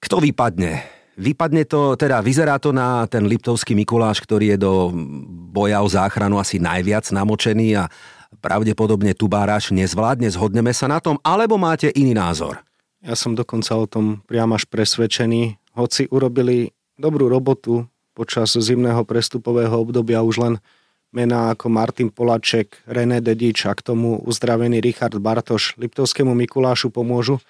kto 0.00 0.20
vypadne? 0.20 1.02
Vypadne 1.12 1.68
to, 1.68 1.92
teda 1.96 2.24
vyzerá 2.24 2.56
to 2.56 2.72
na 2.72 3.04
ten 3.04 3.28
Liptovský 3.28 3.76
Mikuláš, 3.76 4.24
ktorý 4.24 4.56
je 4.56 4.58
do 4.64 4.88
boja 5.52 5.84
o 5.84 5.88
záchranu 5.88 6.40
asi 6.40 6.56
najviac 6.56 7.04
namočený 7.12 7.76
a 7.76 7.84
pravdepodobne 8.40 9.12
Tubáraš 9.12 9.76
nezvládne, 9.76 10.32
zhodneme 10.32 10.72
sa 10.72 10.88
na 10.88 11.04
tom, 11.04 11.20
alebo 11.20 11.60
máte 11.60 11.92
iný 11.92 12.16
názor? 12.16 12.64
Ja 13.04 13.12
som 13.12 13.36
dokonca 13.36 13.76
o 13.76 13.84
tom 13.84 14.24
priam 14.24 14.54
až 14.56 14.64
presvedčený, 14.70 15.60
hoci 15.76 16.08
urobili 16.08 16.72
dobrú 17.02 17.26
robotu 17.26 17.90
počas 18.14 18.54
zimného 18.54 19.02
prestupového 19.02 19.74
obdobia 19.74 20.22
už 20.22 20.38
len 20.38 20.54
mená 21.10 21.50
ako 21.52 21.66
Martin 21.68 22.08
Polaček, 22.08 22.78
René 22.86 23.18
Dedič 23.18 23.66
a 23.66 23.74
k 23.74 23.82
tomu 23.82 24.22
uzdravený 24.22 24.78
Richard 24.78 25.18
Bartoš 25.18 25.74
Liptovskému 25.76 26.32
Mikulášu 26.32 26.94
pomôžu. 26.94 27.42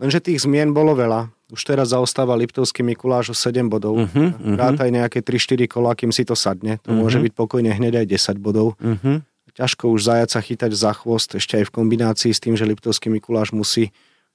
Lenže 0.00 0.24
tých 0.24 0.42
zmien 0.48 0.72
bolo 0.72 0.96
veľa. 0.96 1.28
Už 1.46 1.62
teraz 1.62 1.94
zaostáva 1.94 2.34
Liptovský 2.34 2.82
Mikuláš 2.82 3.30
o 3.30 3.36
7 3.38 3.70
bodov. 3.70 4.02
Uh-huh, 4.02 4.34
uh-huh. 4.34 4.58
Rátaj 4.58 4.90
nejaké 4.90 5.22
3-4 5.22 5.70
kola, 5.70 5.94
kým 5.94 6.10
si 6.10 6.26
to 6.26 6.34
sadne. 6.34 6.82
To 6.82 6.90
uh-huh. 6.90 7.06
môže 7.06 7.22
byť 7.22 7.32
pokojne 7.38 7.70
hneď 7.70 8.02
aj 8.02 8.34
10 8.34 8.42
bodov. 8.42 8.74
Uh-huh. 8.82 9.22
Ťažko 9.54 9.88
už 9.94 10.04
zajaca 10.04 10.42
chytať 10.42 10.72
za 10.76 10.92
chvost, 10.92 11.32
ešte 11.32 11.62
aj 11.62 11.70
v 11.70 11.74
kombinácii 11.80 12.32
s 12.34 12.42
tým, 12.42 12.58
že 12.58 12.68
Liptovský 12.68 13.08
Mikuláš 13.08 13.56
musí 13.56 13.94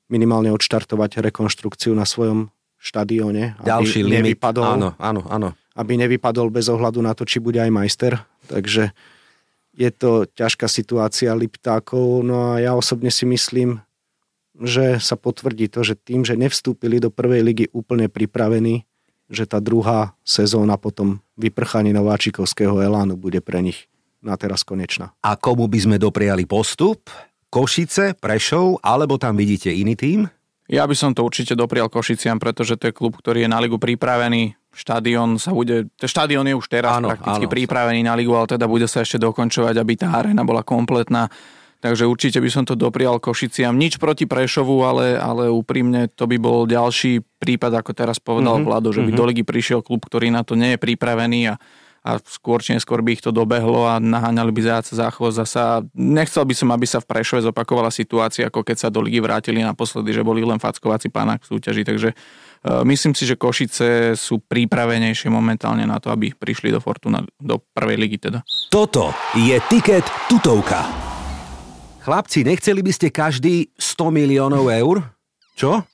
minimálne 0.09 0.49
odštartovať 0.49 1.21
rekonštrukciu 1.21 1.93
na 1.93 2.09
svojom 2.09 2.49
štadióne. 2.81 3.61
Ďalší 3.61 4.01
aby 4.01 4.09
limit. 4.09 4.41
Nevypadol, 4.41 4.65
áno, 4.65 4.89
áno, 4.97 5.21
áno. 5.29 5.49
Aby 5.77 6.01
nevypadol 6.01 6.49
bez 6.49 6.65
ohľadu 6.67 6.99
na 7.05 7.13
to, 7.13 7.23
či 7.23 7.37
bude 7.37 7.61
aj 7.61 7.69
majster. 7.69 8.17
Takže 8.49 8.89
je 9.77 9.89
to 9.93 10.25
ťažká 10.25 10.65
situácia 10.65 11.31
Liptákov. 11.37 12.25
No 12.25 12.57
a 12.57 12.59
ja 12.59 12.73
osobne 12.73 13.13
si 13.13 13.23
myslím, 13.29 13.79
že 14.57 14.99
sa 14.99 15.15
potvrdí 15.15 15.71
to, 15.71 15.85
že 15.85 15.95
tým, 15.95 16.25
že 16.25 16.35
nevstúpili 16.35 16.99
do 16.99 17.13
prvej 17.13 17.41
ligy 17.45 17.65
úplne 17.71 18.11
pripravení, 18.11 18.83
že 19.31 19.47
tá 19.47 19.63
druhá 19.63 20.17
sezóna 20.27 20.75
potom 20.75 21.23
vyprchaní 21.39 21.95
nováčikovského 21.95 22.75
elánu 22.83 23.15
bude 23.15 23.39
pre 23.39 23.63
nich 23.63 23.87
na 24.19 24.35
teraz 24.35 24.61
konečná. 24.67 25.15
A 25.23 25.39
komu 25.39 25.71
by 25.71 25.79
sme 25.79 25.97
dopriali 25.97 26.43
postup? 26.43 27.07
Košice, 27.51 28.15
Prešov, 28.15 28.79
alebo 28.83 29.15
tam 29.19 29.35
vidíte 29.35 29.71
iný 29.71 29.95
tým? 29.95 30.27
Ja 30.71 30.87
by 30.87 30.95
som 30.95 31.11
to 31.11 31.27
určite 31.27 31.51
doprial 31.51 31.91
Košiciam, 31.91 32.39
pretože 32.39 32.79
to 32.79 32.87
je 32.87 32.95
klub, 32.95 33.19
ktorý 33.19 33.43
je 33.43 33.49
na 33.51 33.59
ligu 33.59 33.75
pripravený. 33.75 34.55
Štadión 34.71 35.35
sa 35.35 35.51
bude, 35.51 35.91
štadión 35.99 36.47
je 36.47 36.55
už 36.55 36.63
teraz 36.71 36.95
áno, 36.95 37.11
prakticky 37.11 37.43
áno. 37.43 37.51
pripravený 37.51 38.07
na 38.07 38.15
ligu, 38.15 38.31
ale 38.31 38.47
teda 38.47 38.71
bude 38.71 38.87
sa 38.87 39.03
ešte 39.03 39.19
dokončovať, 39.19 39.75
aby 39.75 39.93
tá 39.99 40.15
arena 40.15 40.47
bola 40.47 40.63
kompletná. 40.63 41.27
Takže 41.83 42.07
určite 42.07 42.39
by 42.39 42.47
som 42.47 42.63
to 42.63 42.79
doprial 42.79 43.19
Košiciam. 43.19 43.75
Nič 43.75 43.99
proti 43.99 44.23
Prešovu, 44.23 44.85
ale, 44.87 45.19
ale 45.19 45.51
úprimne 45.51 46.07
to 46.07 46.23
by 46.23 46.39
bol 46.39 46.63
ďalší 46.63 47.19
prípad, 47.41 47.83
ako 47.83 47.91
teraz 47.91 48.23
povedal 48.23 48.61
mm-hmm. 48.61 48.69
Vlado, 48.71 48.95
že 48.95 49.03
by 49.03 49.11
mm-hmm. 49.11 49.19
do 49.19 49.27
ligy 49.27 49.43
prišiel 49.43 49.83
klub, 49.83 50.07
ktorý 50.07 50.31
na 50.31 50.47
to 50.47 50.55
nie 50.55 50.77
je 50.77 50.79
pripravený 50.79 51.51
a 51.51 51.59
a 52.01 52.17
skôr 52.17 52.65
či 52.65 52.73
neskôr 52.73 53.05
by 53.05 53.13
ich 53.13 53.21
to 53.21 53.29
dobehlo 53.29 53.85
a 53.85 54.01
naháňali 54.01 54.49
by 54.49 54.61
záca 54.65 54.91
za 54.97 55.07
chvost 55.13 55.37
zasa. 55.37 55.85
Nechcel 55.93 56.41
by 56.49 56.55
som, 56.57 56.73
aby 56.73 56.89
sa 56.89 56.97
v 56.97 57.05
Prešove 57.05 57.45
zopakovala 57.45 57.93
situácia, 57.93 58.49
ako 58.49 58.65
keď 58.65 58.77
sa 58.77 58.89
do 58.89 59.05
ligy 59.05 59.21
vrátili 59.21 59.61
naposledy, 59.61 60.09
že 60.09 60.25
boli 60.25 60.41
len 60.41 60.57
fackovací 60.57 61.13
pánach 61.13 61.45
v 61.45 61.53
súťaži, 61.53 61.85
takže 61.85 62.09
uh, 62.17 62.81
myslím 62.89 63.13
si, 63.13 63.29
že 63.29 63.37
Košice 63.37 64.17
sú 64.17 64.41
pripravenejšie 64.41 65.29
momentálne 65.29 65.85
na 65.85 66.01
to, 66.01 66.09
aby 66.09 66.33
prišli 66.33 66.73
do 66.73 66.81
Fortuna, 66.81 67.21
do 67.37 67.61
prvej 67.61 68.01
ligy 68.01 68.17
teda. 68.17 68.41
Toto 68.73 69.13
je 69.37 69.61
tiket 69.69 70.05
tutovka. 70.25 70.81
Chlapci, 72.01 72.41
nechceli 72.41 72.81
by 72.81 72.91
ste 72.97 73.13
každý 73.13 73.69
100 73.77 74.09
miliónov 74.09 74.73
eur? 74.73 75.05
Čo? 75.53 75.85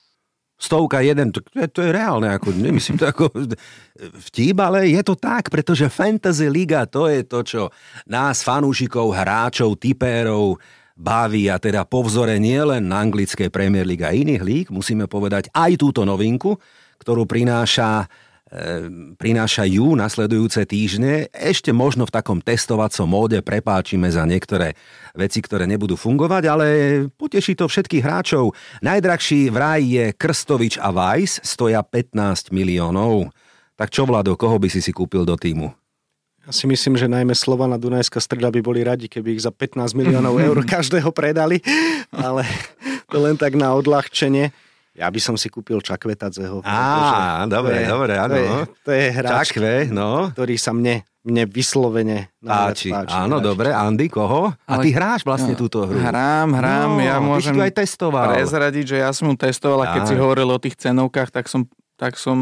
Stovka 0.58 1.00
jeden, 1.06 1.30
to, 1.30 1.38
to 1.70 1.80
je 1.86 1.90
reálne, 1.94 2.26
ako, 2.34 2.50
nemyslím 2.50 2.98
to 2.98 3.06
ako 3.06 3.30
vtip, 4.26 4.58
ale 4.58 4.90
je 4.90 5.02
to 5.06 5.14
tak, 5.14 5.54
pretože 5.54 5.86
Fantasy 5.86 6.50
Liga 6.50 6.82
to 6.90 7.06
je 7.06 7.22
to, 7.22 7.46
čo 7.46 7.62
nás, 8.10 8.42
fanúšikov, 8.42 9.14
hráčov, 9.14 9.78
typérov, 9.78 10.58
baví 10.98 11.46
a 11.46 11.62
teda 11.62 11.86
po 11.86 12.02
vzore 12.02 12.42
nielen 12.42 12.90
na 12.90 13.06
anglické 13.06 13.46
Premier 13.54 13.86
League 13.86 14.02
a 14.02 14.10
iných 14.10 14.42
líg, 14.42 14.66
musíme 14.74 15.06
povedať 15.06 15.46
aj 15.54 15.78
túto 15.78 16.02
novinku, 16.02 16.58
ktorú 16.98 17.22
prináša 17.22 18.10
prinášajú 19.20 19.92
nasledujúce 19.92 20.64
týždne. 20.64 21.28
Ešte 21.36 21.68
možno 21.76 22.08
v 22.08 22.14
takom 22.16 22.40
testovacom 22.40 23.04
móde 23.04 23.44
prepáčime 23.44 24.08
za 24.08 24.24
niektoré 24.24 24.72
veci, 25.12 25.44
ktoré 25.44 25.68
nebudú 25.68 26.00
fungovať, 26.00 26.42
ale 26.48 26.66
poteší 27.12 27.60
to 27.60 27.68
všetkých 27.68 28.04
hráčov. 28.04 28.56
Najdrahší 28.80 29.52
vraj 29.52 29.84
je 29.84 30.04
Krstovič 30.16 30.80
a 30.80 30.88
Weiss, 30.88 31.44
stoja 31.44 31.84
15 31.84 32.48
miliónov. 32.48 33.28
Tak 33.76 33.92
čo, 33.92 34.08
Vlado, 34.08 34.34
koho 34.34 34.56
by 34.56 34.72
si 34.72 34.80
si 34.80 34.90
kúpil 34.96 35.28
do 35.28 35.36
týmu? 35.36 35.70
Ja 36.48 36.56
si 36.56 36.64
myslím, 36.64 36.96
že 36.96 37.12
najmä 37.12 37.36
Slovana 37.36 37.76
Dunajská 37.76 38.24
streda 38.24 38.48
by 38.48 38.64
boli 38.64 38.80
radi, 38.80 39.04
keby 39.04 39.36
ich 39.36 39.44
za 39.44 39.52
15 39.52 39.92
miliónov 39.92 40.40
eur 40.40 40.56
každého 40.74 41.12
predali, 41.12 41.60
ale 42.08 42.48
to 43.12 43.20
len 43.20 43.36
tak 43.36 43.52
na 43.52 43.76
odľahčenie. 43.76 44.48
Ja 44.98 45.06
by 45.06 45.20
som 45.22 45.38
si 45.38 45.46
kúpil 45.46 45.78
Čakvetadzeho. 45.78 46.66
Á, 46.66 47.46
dobre, 47.46 47.86
dobre, 47.86 48.18
áno. 48.18 48.34
To 48.34 48.42
je, 48.42 48.50
to 48.82 48.90
je 48.90 49.06
hráč, 49.14 49.54
Čakve, 49.54 49.86
no. 49.94 50.34
ktorý 50.34 50.58
sa 50.58 50.74
mne, 50.74 51.06
mne 51.22 51.46
vyslovene 51.46 52.34
páči. 52.42 52.90
páči 52.90 53.14
áno, 53.14 53.38
hráč. 53.38 53.46
dobre. 53.46 53.68
Andy, 53.70 54.10
koho? 54.10 54.50
A 54.66 54.74
ty 54.82 54.90
hráš 54.90 55.22
vlastne 55.22 55.54
no, 55.54 55.60
túto 55.62 55.86
hru. 55.86 56.02
Hrám, 56.02 56.50
hrám. 56.50 56.98
No, 56.98 57.06
ja 57.06 57.22
môžem 57.22 57.54
ty 57.54 57.62
si 57.62 57.66
aj 57.70 57.74
testoval. 57.78 58.34
prezradiť, 58.34 58.84
že 58.90 58.96
ja 58.98 59.14
som 59.14 59.30
ju 59.30 59.38
testoval 59.38 59.86
a 59.86 59.94
keď 59.94 60.02
si 60.10 60.14
hovoril 60.18 60.50
o 60.50 60.58
tých 60.58 60.74
cenovkách, 60.74 61.30
tak 61.30 61.46
som 61.46 61.70
tak 61.98 62.14
som, 62.14 62.38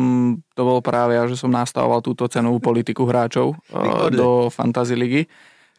to 0.53 0.63
bol 0.69 0.85
práve 0.85 1.17
ja, 1.17 1.25
že 1.25 1.33
som 1.33 1.49
nastavoval 1.49 2.05
túto 2.05 2.29
cenovú 2.29 2.61
politiku 2.61 3.09
hráčov 3.09 3.57
Východne. 3.73 4.13
do 4.13 4.53
Fantasy 4.53 4.93
ligy. 4.93 5.25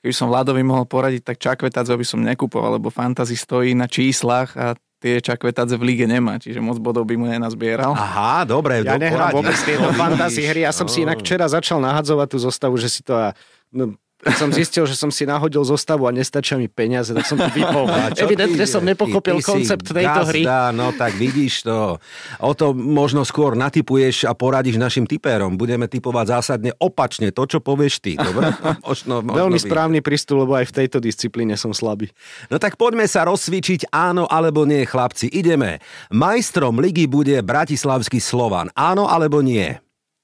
Keby 0.01 0.13
som 0.17 0.33
Vladovi 0.33 0.65
mohol 0.65 0.89
poradiť, 0.89 1.21
tak 1.21 1.37
Čakvetadze 1.37 1.93
by 1.93 2.01
som 2.01 2.25
nekupoval, 2.25 2.81
lebo 2.81 2.89
Fantasy 2.89 3.37
stojí 3.37 3.77
na 3.77 3.85
číslach 3.85 4.57
a 4.57 4.73
tie 4.97 5.19
Čakvetadze 5.19 5.75
v 5.75 5.83
lige 5.85 6.05
nemá, 6.05 6.35
čiže 6.35 6.57
moc 6.57 6.77
bodov 6.77 7.03
by 7.03 7.15
mu 7.15 7.25
nenazbieral. 7.25 7.91
Aha, 7.91 8.41
dobre. 8.43 8.81
Ja 8.81 8.93
do- 8.93 8.99
nehrám 8.99 9.29
vôbec 9.31 9.53
tieto 9.59 9.83
No, 9.83 9.93
fantasy 9.93 10.41
hry. 10.43 10.61
Ja 10.61 10.71
som 10.71 10.85
si 10.85 10.99
no. 10.99 11.07
inak 11.07 11.21
včera 11.21 11.45
začal 11.45 11.77
nahadzovať 11.79 12.27
tú 12.27 12.37
zostavu, 12.39 12.75
že 12.75 12.89
si 12.89 13.01
to... 13.01 13.13
ja- 13.13 13.35
No, 13.67 13.93
keď 14.17 14.33
som 14.33 14.49
zistil, 14.49 14.83
že 14.83 14.93
som 14.93 15.07
si 15.07 15.23
nahodil 15.23 15.61
zostavu 15.61 16.03
a 16.03 16.11
nestačia 16.11 16.55
mi 16.55 16.65
peniaze, 16.65 17.09
tak 17.09 17.23
som 17.23 17.35
to 17.35 17.45
vypol. 17.49 17.85
Evidentne 18.17 18.63
som 18.63 18.81
nepokopil 18.81 19.37
ty- 19.37 19.39
ty 19.39 19.47
koncept 19.47 19.85
tejto 19.87 20.21
hry. 20.25 20.41
gazda, 20.41 20.71
No 20.71 20.89
tak 20.91 21.13
vidíš 21.13 21.63
to. 21.63 22.01
O 22.37 22.51
to 22.51 22.71
možno 22.71 23.21
skôr 23.21 23.53
natypuješ 23.53 24.23
a 24.23 24.33
poradíš 24.33 24.75
našim 24.75 25.03
typérom. 25.03 25.53
Budeme 25.53 25.85
typovať 25.85 26.25
zásadne 26.33 26.73
opačne 26.75 27.29
to, 27.29 27.45
čo 27.45 27.59
povieš 27.59 27.99
ty. 27.99 28.13
Dobre? 28.13 28.49
Možno, 28.83 29.21
možno 29.21 29.37
Veľmi 29.37 29.59
by- 29.59 29.65
správny 29.65 29.99
prístup, 30.01 30.41
lebo 30.41 30.53
aj 30.53 30.65
v 30.65 30.75
tejto 30.75 30.97
disciplíne 30.97 31.53
som 31.53 31.69
slabý. 31.69 32.09
No 32.47 32.57
tak 32.57 32.73
poďme 32.75 33.05
sa 33.05 33.21
rozcvičiť 33.23 33.89
áno 33.89 34.25
alebo 34.25 34.63
nie, 34.63 34.81
chlapci. 34.81 35.29
Ideme. 35.29 35.77
Majstrom 36.09 36.77
ligy 36.77 37.05
bude 37.05 37.37
Bratislavský 37.37 38.17
Slovan. 38.17 38.73
Áno 38.73 39.05
alebo 39.05 39.39
nie? 39.39 39.77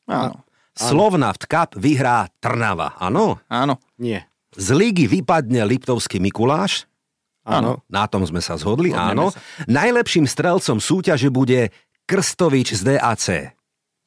Áno. 0.06 0.42
Slovnaft 0.74 1.46
Cup 1.46 1.78
vyhrá 1.78 2.30
Trnava. 2.42 2.98
Áno? 2.98 3.38
Áno. 3.50 3.78
Nie. 3.98 4.26
Z 4.54 4.74
ligy 4.74 5.10
vypadne 5.10 5.66
Liptovský 5.66 6.18
Mikuláš. 6.22 6.86
Áno. 7.44 7.84
Na 7.92 8.08
tom 8.08 8.24
sme 8.24 8.40
sa 8.40 8.56
zhodli, 8.56 8.94
Zhodneme 8.96 9.28
áno. 9.28 9.34
sa. 9.34 9.40
Najlepším 9.68 10.26
strelcom 10.26 10.80
súťaže 10.80 11.28
bude 11.28 11.76
Krstovič 12.08 12.80
z 12.80 12.82
DAC. 12.96 13.26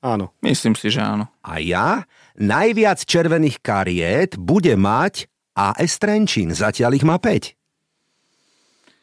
Áno. 0.01 0.33
Myslím 0.41 0.77
si, 0.77 0.89
že 0.89 1.01
áno. 1.05 1.29
A 1.45 1.61
ja 1.61 2.05
najviac 2.37 3.03
červených 3.05 3.61
kariét 3.61 4.31
bude 4.41 4.73
mať 4.77 5.29
AS 5.57 5.97
Trenčín. 5.97 6.53
Zatiaľ 6.53 6.97
ich 6.97 7.05
má 7.05 7.17
5. 7.17 7.56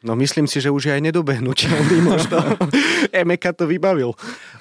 No 0.04 0.12
myslím 0.20 0.44
si, 0.44 0.60
že 0.60 0.68
už 0.68 0.92
je 0.92 0.92
aj 0.92 1.02
nedobehnutelný 1.08 1.98
možno. 2.12 2.36
Emeka 3.24 3.56
to 3.56 3.64
vybavil. 3.64 4.12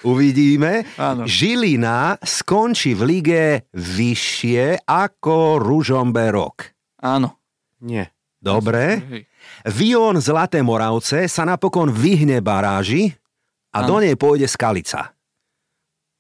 Uvidíme. 0.08 0.88
Áno. 0.96 1.28
Žilina 1.28 2.16
skončí 2.24 2.96
v 2.96 3.02
lige 3.04 3.44
vyššie 3.76 4.88
ako 4.88 5.60
Ružomberok. 5.60 6.72
Áno. 7.04 7.44
Nie. 7.84 8.16
Dobre. 8.44 9.00
Vion 9.68 10.20
Zlaté 10.20 10.60
Moravce 10.60 11.32
sa 11.32 11.48
napokon 11.48 11.88
vyhne 11.92 12.44
baráži 12.44 13.16
a 13.72 13.88
do 13.88 14.00
Áno. 14.00 14.04
nej 14.04 14.16
pôjde 14.20 14.52
Skalica. 14.52 15.16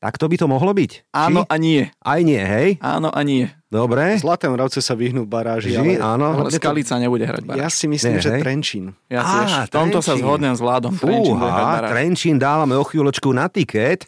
Tak 0.03 0.19
to 0.19 0.27
by 0.27 0.35
to 0.35 0.45
mohlo 0.45 0.75
byť? 0.75 1.15
Áno 1.15 1.47
Či? 1.47 1.47
a 1.47 1.55
nie. 1.55 1.81
Aj 2.03 2.19
nie, 2.19 2.35
hej? 2.37 2.75
Áno 2.77 3.07
a 3.07 3.23
nie. 3.23 3.47
Dobre. 3.65 4.19
Zlaté 4.19 4.51
Mravce 4.51 4.83
sa 4.83 4.93
vyhnú 4.93 5.23
baráži. 5.23 5.71
Ži, 5.71 5.95
ale, 5.95 5.95
áno. 5.95 6.43
Ale 6.43 6.51
Skalica 6.51 6.99
nebude 6.99 7.23
hrať 7.23 7.39
Ja 7.55 7.71
baráž. 7.71 7.71
si 7.71 7.87
myslím, 7.87 8.13
Nie, 8.13 8.21
že 8.21 8.29
hej. 8.29 8.41
Trenčín. 8.43 8.85
Ja 9.07 9.23
Á, 9.23 9.31
tiež. 9.31 9.51
v 9.63 9.71
tomto 9.71 9.97
sa 9.97 10.11
Trenčín. 10.11 10.21
zhodnem 10.21 10.53
s 10.53 10.61
hrať 10.61 10.91
Fúha. 10.91 11.87
Trenčín 11.87 12.35
dávame 12.35 12.75
o 12.75 12.83
chvíľočku 12.83 13.31
na 13.31 13.47
tiket. 13.47 14.03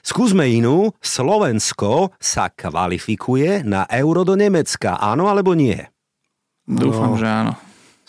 Skúsme 0.00 0.46
inú. 0.46 0.94
Slovensko 1.02 2.14
sa 2.16 2.46
kvalifikuje 2.48 3.66
na 3.66 3.90
euro 3.90 4.22
do 4.22 4.38
Nemecka. 4.38 4.96
Áno 4.96 5.26
alebo 5.26 5.52
nie? 5.52 5.82
Dúfam, 6.62 7.18
že 7.18 7.26
áno. 7.26 7.58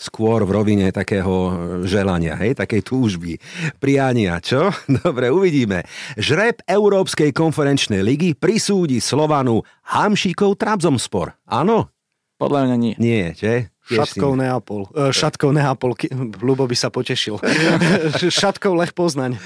Skôr 0.02 0.42
v 0.42 0.50
rovine 0.50 0.90
takého 0.90 1.54
želania, 1.86 2.34
hej, 2.42 2.58
takej 2.58 2.82
túžby, 2.82 3.38
priania, 3.78 4.42
čo? 4.42 4.74
Dobre, 5.06 5.30
uvidíme. 5.30 5.86
Žreb 6.18 6.66
Európskej 6.66 7.30
konferenčnej 7.30 8.02
ligy 8.02 8.34
prisúdi 8.34 8.98
Slovanu 8.98 9.62
Hamšíkov 9.94 10.58
Trabzonspor. 10.58 11.38
Áno? 11.46 11.94
Podľa 12.36 12.66
mňa 12.66 12.76
nie. 12.82 12.94
Nie, 12.98 13.30
že? 13.38 13.71
Šatkov 13.82 14.38
Neapol. 14.38 14.86
E, 14.94 15.10
šatkov 15.10 15.50
Neapol. 15.50 15.98
Ľubo 16.48 16.70
by 16.70 16.76
sa 16.78 16.88
potešil. 16.88 17.42
šatkov 18.42 18.78
Lech 18.78 18.94
Poznaň. 18.94 19.36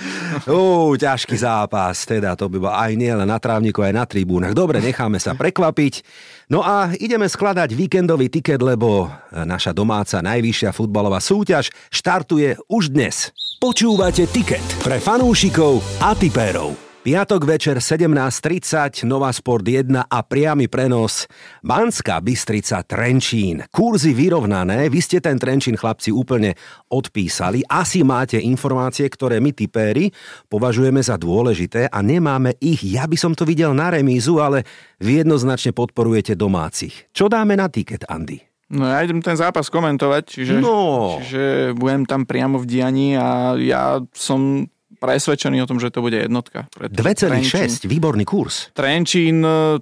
Ó, 0.44 0.92
ťažký 0.92 1.36
zápas, 1.40 2.04
teda 2.04 2.36
to 2.36 2.52
by 2.52 2.58
bol 2.60 2.72
aj 2.72 2.92
nie 2.94 3.08
len 3.08 3.24
na 3.24 3.40
trávniku, 3.40 3.80
aj 3.80 3.94
na 3.96 4.04
tribúnach. 4.04 4.52
Dobre, 4.52 4.84
necháme 4.84 5.16
sa 5.16 5.32
prekvapiť. 5.32 6.04
No 6.52 6.62
a 6.62 6.92
ideme 7.00 7.26
skladať 7.26 7.74
víkendový 7.74 8.30
tiket, 8.30 8.62
lebo 8.62 9.10
naša 9.32 9.74
domáca 9.74 10.22
najvyššia 10.22 10.70
futbalová 10.70 11.18
súťaž 11.18 11.74
štartuje 11.90 12.60
už 12.70 12.94
dnes. 12.94 13.34
Počúvate 13.58 14.28
tiket 14.30 14.62
pre 14.84 15.02
fanúšikov 15.02 15.82
a 15.98 16.14
tipérov. 16.14 16.85
Piatok 17.06 17.46
večer 17.46 17.78
17.30, 17.78 19.06
Nova 19.06 19.30
Sport 19.30 19.62
1 19.62 20.10
a 20.10 20.18
priamy 20.26 20.66
prenos 20.66 21.30
Banská 21.62 22.18
Bystrica 22.18 22.82
Trenčín. 22.82 23.62
Kurzy 23.70 24.10
vyrovnané, 24.10 24.90
vy 24.90 24.98
ste 24.98 25.22
ten 25.22 25.38
Trenčín 25.38 25.78
chlapci 25.78 26.10
úplne 26.10 26.58
odpísali. 26.90 27.62
Asi 27.70 28.02
máte 28.02 28.42
informácie, 28.42 29.06
ktoré 29.06 29.38
my 29.38 29.54
typéri 29.54 30.10
považujeme 30.50 30.98
za 30.98 31.14
dôležité 31.14 31.86
a 31.86 32.02
nemáme 32.02 32.58
ich. 32.58 32.82
Ja 32.82 33.06
by 33.06 33.14
som 33.14 33.38
to 33.38 33.46
videl 33.46 33.70
na 33.70 33.94
remízu, 33.94 34.42
ale 34.42 34.66
vy 34.98 35.22
jednoznačne 35.22 35.70
podporujete 35.70 36.34
domácich. 36.34 37.06
Čo 37.14 37.30
dáme 37.30 37.54
na 37.54 37.70
tiket, 37.70 38.02
Andy? 38.10 38.42
No 38.66 38.82
ja 38.82 38.98
idem 39.06 39.22
ten 39.22 39.38
zápas 39.38 39.70
komentovať, 39.70 40.22
čiže, 40.26 40.58
No. 40.58 41.22
čiže 41.22 41.70
budem 41.78 42.02
tam 42.02 42.26
priamo 42.26 42.58
v 42.58 42.66
dianí 42.66 43.14
a 43.14 43.54
ja 43.54 44.02
som 44.10 44.66
presvedčený 45.06 45.62
o 45.62 45.70
tom, 45.70 45.78
že 45.78 45.94
to 45.94 46.02
bude 46.02 46.18
jednotka. 46.18 46.66
pretože 46.74 46.98
2,6, 46.98 47.86
výborný 47.86 48.26
kurz. 48.26 48.74
Trenčín 48.74 49.46
e, 49.46 49.78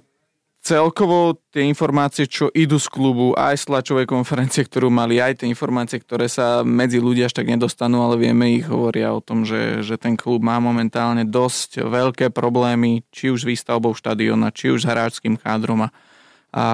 celkovo 0.65 1.37
tie 1.53 1.61
informácie, 1.65 2.25
čo 2.25 2.49
idú 2.49 2.81
z 2.81 2.89
klubu, 2.89 3.37
aj 3.37 3.61
z 3.61 3.63
tlačovej 3.69 4.09
konferencie, 4.09 4.65
ktorú 4.65 4.89
mali, 4.89 5.21
aj 5.21 5.41
tie 5.41 5.47
informácie, 5.49 6.01
ktoré 6.01 6.25
sa 6.25 6.65
medzi 6.65 6.97
ľudia 6.97 7.29
až 7.29 7.37
tak 7.37 7.49
nedostanú, 7.49 8.01
ale 8.01 8.17
vieme 8.17 8.57
ich, 8.57 8.65
hovoria 8.65 9.13
o 9.13 9.21
tom, 9.21 9.45
že, 9.45 9.85
že 9.85 10.01
ten 10.01 10.17
klub 10.17 10.41
má 10.41 10.57
momentálne 10.57 11.21
dosť 11.21 11.85
veľké 11.85 12.33
problémy, 12.33 13.05
či 13.13 13.29
už 13.29 13.45
s 13.45 13.49
výstavbou 13.49 13.93
štadiona, 13.93 14.49
či 14.49 14.73
už 14.73 14.85
s 14.85 14.89
hráčským 14.89 15.37
kádrom 15.37 15.85
a, 15.85 15.93
a 16.55 16.65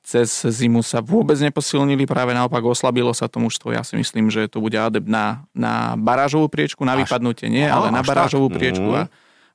cez 0.00 0.30
zimu 0.46 0.78
sa 0.80 1.02
vôbec 1.02 1.34
neposilnili, 1.34 2.06
práve 2.06 2.30
naopak 2.30 2.62
oslabilo 2.62 3.10
sa 3.10 3.26
to 3.26 3.36
mužstvo. 3.36 3.74
Ja 3.74 3.82
si 3.82 3.98
myslím, 3.98 4.30
že 4.30 4.46
to 4.46 4.62
bude 4.62 4.78
adept 4.78 5.04
na, 5.04 5.42
na 5.50 5.98
barážovú 5.98 6.46
priečku, 6.46 6.86
na 6.86 6.94
Až- 6.94 7.02
vypadnutie 7.02 7.50
nie, 7.50 7.66
Aha, 7.66 7.82
ale 7.82 7.86
na 7.90 7.98
až 7.98 8.06
tak. 8.06 8.10
barážovú 8.14 8.46
priečku 8.48 8.86
Mhm. 8.86 8.94
a 8.94 9.02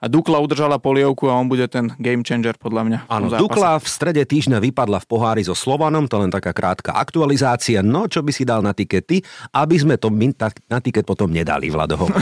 a 0.03 0.11
Dukla 0.11 0.43
udržala 0.43 0.83
polievku 0.83 1.31
a 1.31 1.39
on 1.39 1.47
bude 1.47 1.63
ten 1.71 1.87
game 1.95 2.27
changer 2.27 2.59
podľa 2.59 2.81
mňa. 2.83 2.99
Áno. 3.07 3.31
Dukla 3.31 3.79
v 3.79 3.87
strede 3.87 4.27
týždňa 4.27 4.59
vypadla 4.59 4.99
v 4.99 5.07
pohári 5.07 5.47
so 5.47 5.55
Slovanom, 5.55 6.11
to 6.11 6.19
len 6.19 6.27
taká 6.27 6.51
krátka 6.51 6.91
aktualizácia. 6.91 7.79
No, 7.79 8.11
čo 8.11 8.19
by 8.19 8.35
si 8.35 8.43
dal 8.43 8.59
na 8.59 8.75
tikety, 8.75 9.23
aby 9.55 9.75
sme 9.79 9.95
to 9.95 10.11
my 10.11 10.35
tak 10.35 10.59
na 10.67 10.83
tiket 10.83 11.07
potom 11.07 11.31
nedali, 11.31 11.71
Vladoho. 11.71 12.11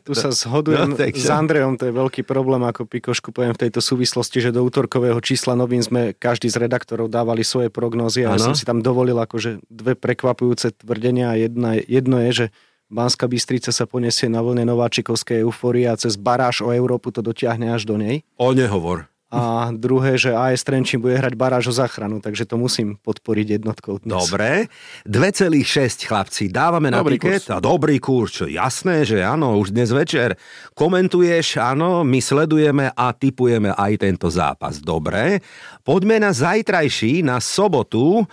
Tu 0.00 0.16
sa 0.16 0.32
zhodujem 0.32 0.96
No, 0.96 0.96
takže. 0.96 1.20
s 1.20 1.28
Andrejom, 1.28 1.76
to 1.76 1.84
je 1.84 1.92
veľký 1.92 2.24
problém, 2.24 2.64
ako 2.64 2.88
Pikošku 2.88 3.36
poviem 3.36 3.52
v 3.52 3.68
tejto 3.68 3.84
súvislosti, 3.84 4.40
že 4.40 4.48
do 4.48 4.64
útorkového 4.64 5.20
čísla 5.20 5.52
novín 5.52 5.84
sme 5.84 6.16
každý 6.16 6.48
z 6.48 6.56
redaktorov 6.56 7.12
dávali 7.12 7.44
svoje 7.44 7.68
prognózy 7.68 8.24
a 8.24 8.32
ja 8.32 8.40
som 8.40 8.56
si 8.56 8.64
tam 8.64 8.80
dovolil 8.80 9.20
akože 9.20 9.60
dve 9.68 9.92
prekvapujúce 9.92 10.72
tvrdenia 10.72 11.36
a 11.36 11.36
jedna, 11.36 11.76
jedno 11.84 12.16
je, 12.24 12.30
že 12.32 12.46
Banská 12.88 13.28
Bystrica 13.28 13.68
sa 13.68 13.84
poniesie 13.84 14.32
na 14.32 14.40
vlne 14.40 14.64
nováčikovskej 14.64 15.44
eufórie 15.44 15.84
a 15.84 16.00
cez 16.00 16.16
baráž 16.16 16.64
o 16.64 16.72
Európu 16.72 17.12
to 17.12 17.20
dotiahne 17.20 17.68
až 17.68 17.84
do 17.84 18.00
nej. 18.00 18.24
O 18.40 18.56
nehovor. 18.56 19.12
A 19.28 19.68
druhé, 19.76 20.16
že 20.16 20.32
AS 20.32 20.64
Trenčín 20.64 21.04
bude 21.04 21.12
hrať 21.12 21.36
baráž 21.36 21.68
o 21.68 21.74
záchranu, 21.76 22.16
takže 22.16 22.48
to 22.48 22.56
musím 22.56 22.96
podporiť 22.96 23.60
jednotkou 23.60 24.00
dnes. 24.00 24.16
Dobre, 24.16 24.72
2,6 25.04 26.08
chlapci, 26.08 26.48
dávame 26.48 26.88
na 26.88 27.04
Dobrý 27.04 27.20
tiket. 27.20 27.44
kurz. 27.44 27.52
A 27.52 27.60
dobrý 27.60 28.00
kurz, 28.00 28.40
čo 28.40 28.48
jasné, 28.48 29.04
že 29.04 29.20
áno, 29.20 29.60
už 29.60 29.76
dnes 29.76 29.92
večer 29.92 30.40
komentuješ, 30.72 31.60
áno, 31.60 32.08
my 32.08 32.24
sledujeme 32.24 32.88
a 32.88 33.12
typujeme 33.12 33.76
aj 33.76 33.92
tento 34.00 34.32
zápas. 34.32 34.80
Dobre, 34.80 35.44
poďme 35.84 36.24
na 36.24 36.32
zajtrajší, 36.32 37.20
na 37.20 37.36
sobotu. 37.36 38.24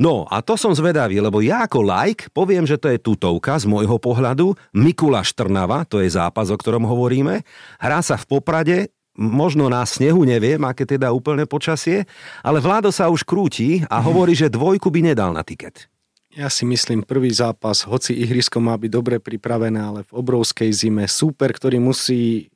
No 0.00 0.24
a 0.32 0.40
to 0.40 0.56
som 0.56 0.72
zvedavý, 0.72 1.20
lebo 1.20 1.44
ja 1.44 1.68
ako 1.68 1.84
like 1.84 2.32
poviem, 2.32 2.64
že 2.64 2.80
to 2.80 2.88
je 2.88 2.96
tutovka 2.96 3.60
z 3.60 3.68
môjho 3.68 4.00
pohľadu. 4.00 4.56
Mikuláš 4.72 5.36
Trnava, 5.36 5.84
to 5.84 6.00
je 6.00 6.08
zápas, 6.08 6.48
o 6.48 6.56
ktorom 6.56 6.88
hovoríme. 6.88 7.44
Hrá 7.76 8.00
sa 8.00 8.16
v 8.16 8.24
Poprade, 8.24 8.88
možno 9.12 9.68
na 9.68 9.84
snehu, 9.84 10.24
neviem, 10.24 10.56
aké 10.64 10.88
teda 10.88 11.12
úplne 11.12 11.44
počasie, 11.44 12.08
ale 12.40 12.64
Vládo 12.64 12.88
sa 12.88 13.12
už 13.12 13.28
krúti 13.28 13.84
a 13.92 14.00
hovorí, 14.00 14.32
že 14.32 14.48
dvojku 14.48 14.88
by 14.88 15.12
nedal 15.12 15.36
na 15.36 15.44
tiket. 15.44 15.92
Ja 16.32 16.48
si 16.48 16.64
myslím, 16.64 17.04
prvý 17.04 17.28
zápas, 17.28 17.84
hoci 17.84 18.16
ihrisko 18.16 18.56
má 18.56 18.80
byť 18.80 18.88
dobre 18.88 19.20
pripravené, 19.20 19.82
ale 19.82 20.00
v 20.08 20.12
obrovskej 20.16 20.72
zime, 20.72 21.04
súper, 21.10 21.52
ktorý 21.52 21.76
musí, 21.76 22.48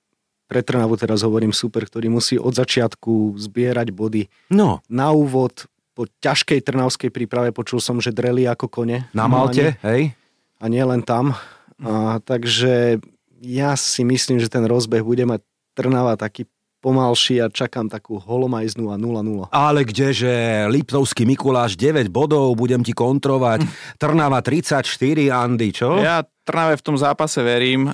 pre 0.48 0.64
Trnavu 0.64 0.96
teraz 0.96 1.20
hovorím, 1.26 1.52
súper, 1.52 1.84
ktorý 1.84 2.08
musí 2.08 2.40
od 2.40 2.54
začiatku 2.56 3.36
zbierať 3.36 3.90
body. 3.90 4.30
No, 4.54 4.78
Na 4.86 5.10
úvod, 5.10 5.66
po 5.94 6.10
ťažkej 6.20 6.60
trnavskej 6.60 7.10
príprave 7.14 7.54
počul 7.54 7.78
som, 7.78 8.02
že 8.02 8.10
dreli 8.10 8.44
ako 8.50 8.66
kone. 8.66 9.06
na 9.14 9.30
No, 9.30 9.38
Malte, 9.38 9.78
hej? 9.86 10.12
A 10.58 10.66
nie 10.66 10.82
len 10.82 11.06
tam. 11.06 11.38
A, 11.78 12.18
takže 12.18 12.98
ja 13.38 13.78
si 13.78 14.02
myslím, 14.02 14.42
že 14.42 14.50
ten 14.50 14.66
rozbeh 14.66 15.06
bude 15.06 15.22
mať 15.22 15.40
Trnava 15.74 16.14
taký 16.14 16.46
pomalší 16.84 17.40
a 17.40 17.48
čakám 17.48 17.88
takú 17.88 18.20
holomajznú 18.20 18.92
a 18.92 19.00
0-0. 19.00 19.48
Ale 19.48 19.88
kdeže, 19.88 20.68
Liptovský 20.68 21.24
Mikuláš 21.24 21.80
9 21.80 22.12
bodov, 22.12 22.52
budem 22.60 22.84
ti 22.84 22.92
kontrovať. 22.92 23.64
Trnava 24.02 24.44
34, 24.44 24.84
Andy, 25.32 25.72
čo? 25.72 25.98
Ja 26.04 26.20
Trnave 26.44 26.76
v 26.76 26.84
tom 26.84 27.00
zápase 27.00 27.40
verím, 27.40 27.88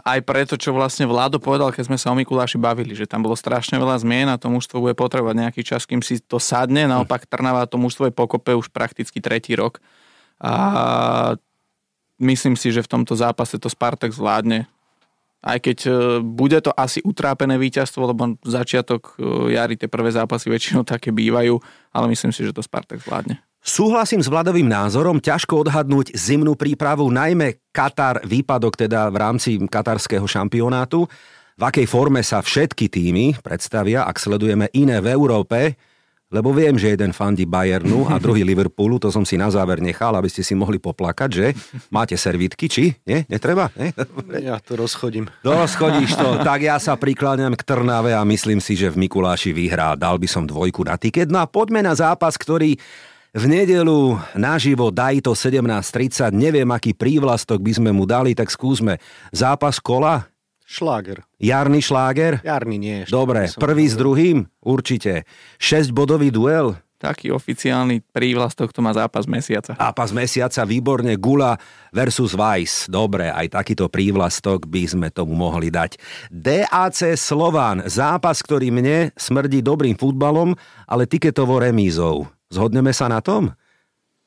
aj 0.00 0.24
preto, 0.24 0.56
čo 0.56 0.72
vlastne 0.72 1.04
Vlado 1.04 1.36
povedal, 1.36 1.68
keď 1.76 1.92
sme 1.92 2.00
sa 2.00 2.08
o 2.08 2.16
Mikuláši 2.16 2.56
bavili, 2.56 2.96
že 2.96 3.04
tam 3.04 3.20
bolo 3.20 3.36
strašne 3.36 3.76
veľa 3.76 4.00
zmien 4.00 4.32
a 4.32 4.40
to 4.40 4.48
mužstvo 4.48 4.80
bude 4.80 4.96
potrebovať 4.96 5.36
nejaký 5.36 5.60
čas, 5.60 5.84
kým 5.84 6.00
si 6.00 6.16
to 6.24 6.40
sadne. 6.40 6.88
Naopak 6.88 7.28
Trnava 7.28 7.68
to 7.68 7.76
mužstvo 7.76 8.08
je 8.08 8.16
pokope 8.16 8.56
už 8.56 8.72
prakticky 8.72 9.20
tretí 9.20 9.52
rok. 9.52 9.76
A 10.40 11.36
myslím 12.16 12.56
si, 12.56 12.72
že 12.72 12.80
v 12.80 12.90
tomto 12.96 13.12
zápase 13.12 13.60
to 13.60 13.68
Spartak 13.68 14.16
zvládne. 14.16 14.64
Aj 15.42 15.58
keď 15.60 15.78
e, 15.84 15.92
bude 16.22 16.56
to 16.62 16.70
asi 16.72 17.02
utrápené 17.02 17.58
víťazstvo, 17.58 18.08
lebo 18.08 18.38
začiatok 18.46 19.18
e, 19.18 19.52
jary 19.58 19.74
tie 19.74 19.90
prvé 19.90 20.14
zápasy 20.14 20.48
väčšinou 20.48 20.86
také 20.86 21.10
bývajú, 21.10 21.58
ale 21.90 22.06
myslím 22.14 22.30
si, 22.30 22.46
že 22.46 22.54
to 22.54 22.62
Spartak 22.62 23.02
zvládne. 23.02 23.42
Súhlasím 23.62 24.18
s 24.18 24.26
Vladovým 24.26 24.66
názorom, 24.66 25.22
ťažko 25.22 25.62
odhadnúť 25.62 26.18
zimnú 26.18 26.58
prípravu, 26.58 27.06
najmä 27.14 27.62
Katar, 27.70 28.18
výpadok 28.26 28.74
teda 28.74 29.06
v 29.06 29.16
rámci 29.22 29.54
katarského 29.70 30.26
šampionátu. 30.26 31.06
V 31.54 31.62
akej 31.62 31.86
forme 31.86 32.26
sa 32.26 32.42
všetky 32.42 32.90
týmy 32.90 33.38
predstavia, 33.38 34.02
ak 34.02 34.18
sledujeme 34.18 34.66
iné 34.74 34.98
v 34.98 35.14
Európe, 35.14 35.78
lebo 36.34 36.50
viem, 36.50 36.74
že 36.74 36.90
jeden 36.90 37.14
fandí 37.14 37.46
Bayernu 37.46 38.10
a 38.10 38.18
druhý 38.24 38.42
Liverpoolu, 38.42 38.98
to 38.98 39.14
som 39.14 39.22
si 39.22 39.38
na 39.38 39.46
záver 39.46 39.78
nechal, 39.78 40.10
aby 40.18 40.26
ste 40.26 40.42
si 40.42 40.58
mohli 40.58 40.82
poplakať, 40.82 41.30
že 41.30 41.46
máte 41.86 42.18
servítky, 42.18 42.66
či? 42.66 42.98
Nie? 43.06 43.30
Netreba? 43.30 43.70
Nie? 43.78 43.94
Ja 44.50 44.58
to 44.58 44.74
rozchodím. 44.74 45.30
Rozchodíš 45.46 46.18
to. 46.18 46.42
Tak 46.42 46.66
ja 46.66 46.82
sa 46.82 46.98
prikláňam 46.98 47.54
k 47.54 47.62
Trnave 47.62 48.10
a 48.10 48.26
myslím 48.26 48.58
si, 48.58 48.74
že 48.74 48.90
v 48.90 49.06
Mikuláši 49.06 49.54
vyhrá. 49.54 49.94
Dal 49.94 50.18
by 50.18 50.26
som 50.26 50.50
dvojku 50.50 50.82
na 50.82 50.98
tiket. 50.98 51.30
No 51.30 51.38
a 51.38 51.46
poďme 51.46 51.78
na 51.78 51.94
zápas, 51.94 52.34
ktorý 52.34 52.74
v 53.32 53.44
nedelu 53.48 54.20
naživo 54.36 54.92
daj 54.92 55.24
to 55.24 55.32
17.30, 55.32 56.36
neviem 56.36 56.68
aký 56.68 56.92
prívlastok 56.92 57.64
by 57.64 57.72
sme 57.80 57.90
mu 57.90 58.04
dali, 58.04 58.36
tak 58.36 58.52
skúsme. 58.52 59.00
Zápas 59.32 59.80
kola? 59.80 60.28
Šláger. 60.68 61.24
Jarný 61.40 61.80
šláger? 61.84 62.40
Jarný 62.44 62.76
nie. 62.76 62.98
Dobre, 63.08 63.48
prvý 63.56 63.88
s 63.88 63.96
druhým? 63.96 64.48
Určite. 64.60 65.28
6-bodový 65.60 66.32
duel? 66.32 66.76
Taký 67.02 67.34
oficiálny 67.34 67.98
prívlastok 68.14 68.70
to 68.70 68.78
má 68.78 68.94
zápas 68.94 69.26
mesiaca. 69.26 69.74
Zápas 69.74 70.14
mesiaca, 70.14 70.62
výborne, 70.62 71.18
Gula 71.18 71.58
versus 71.90 72.30
Weiss. 72.38 72.86
Dobre, 72.86 73.26
aj 73.26 73.58
takýto 73.58 73.90
prívlastok 73.90 74.70
by 74.70 74.82
sme 74.86 75.08
tomu 75.10 75.34
mohli 75.34 75.66
dať. 75.66 75.98
DAC 76.30 77.18
Slován, 77.18 77.82
zápas, 77.90 78.38
ktorý 78.38 78.70
mne 78.70 79.10
smrdí 79.18 79.66
dobrým 79.66 79.98
futbalom, 79.98 80.54
ale 80.86 81.10
tiketovo 81.10 81.58
remízou. 81.58 82.30
Zhodneme 82.52 82.92
sa 82.92 83.08
na 83.08 83.24
tom? 83.24 83.56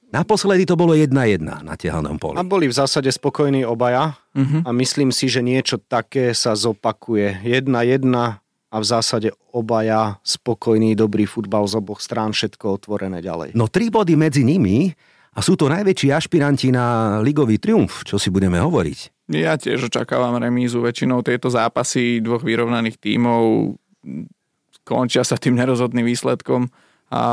Naposledy 0.10 0.66
to 0.66 0.74
bolo 0.74 0.98
1-1 0.98 1.44
na 1.44 1.74
tehanom 1.78 2.18
poli. 2.18 2.40
A 2.40 2.46
boli 2.46 2.72
v 2.72 2.76
zásade 2.76 3.12
spokojní 3.12 3.68
obaja 3.68 4.18
uh-huh. 4.34 4.64
a 4.66 4.70
myslím 4.74 5.14
si, 5.14 5.30
že 5.30 5.46
niečo 5.46 5.78
také 5.78 6.34
sa 6.34 6.58
zopakuje. 6.58 7.46
1-1 7.46 7.70
a 8.76 8.78
v 8.80 8.86
zásade 8.86 9.30
obaja 9.52 10.18
spokojný, 10.24 10.96
dobrý 10.96 11.28
futbal 11.28 11.68
z 11.68 11.78
oboch 11.78 12.00
strán, 12.00 12.32
všetko 12.32 12.82
otvorené 12.82 13.20
ďalej. 13.22 13.54
No 13.54 13.68
tri 13.68 13.92
body 13.92 14.16
medzi 14.16 14.48
nimi 14.48 14.90
a 15.36 15.40
sú 15.44 15.60
to 15.60 15.68
najväčší 15.68 16.16
ašpiranti 16.16 16.72
na 16.72 17.20
ligový 17.20 17.60
triumf, 17.60 18.08
čo 18.08 18.16
si 18.16 18.32
budeme 18.32 18.56
hovoriť. 18.60 19.30
Ja 19.36 19.58
tiež 19.60 19.92
očakávam 19.92 20.38
remízu. 20.40 20.80
Väčšinou 20.80 21.26
tieto 21.26 21.52
zápasy 21.52 22.24
dvoch 22.24 22.46
vyrovnaných 22.46 23.02
tímov 23.02 23.74
končia 24.86 25.26
sa 25.26 25.36
tým 25.36 25.58
nerozhodným 25.58 26.06
výsledkom 26.06 26.70
a 27.10 27.24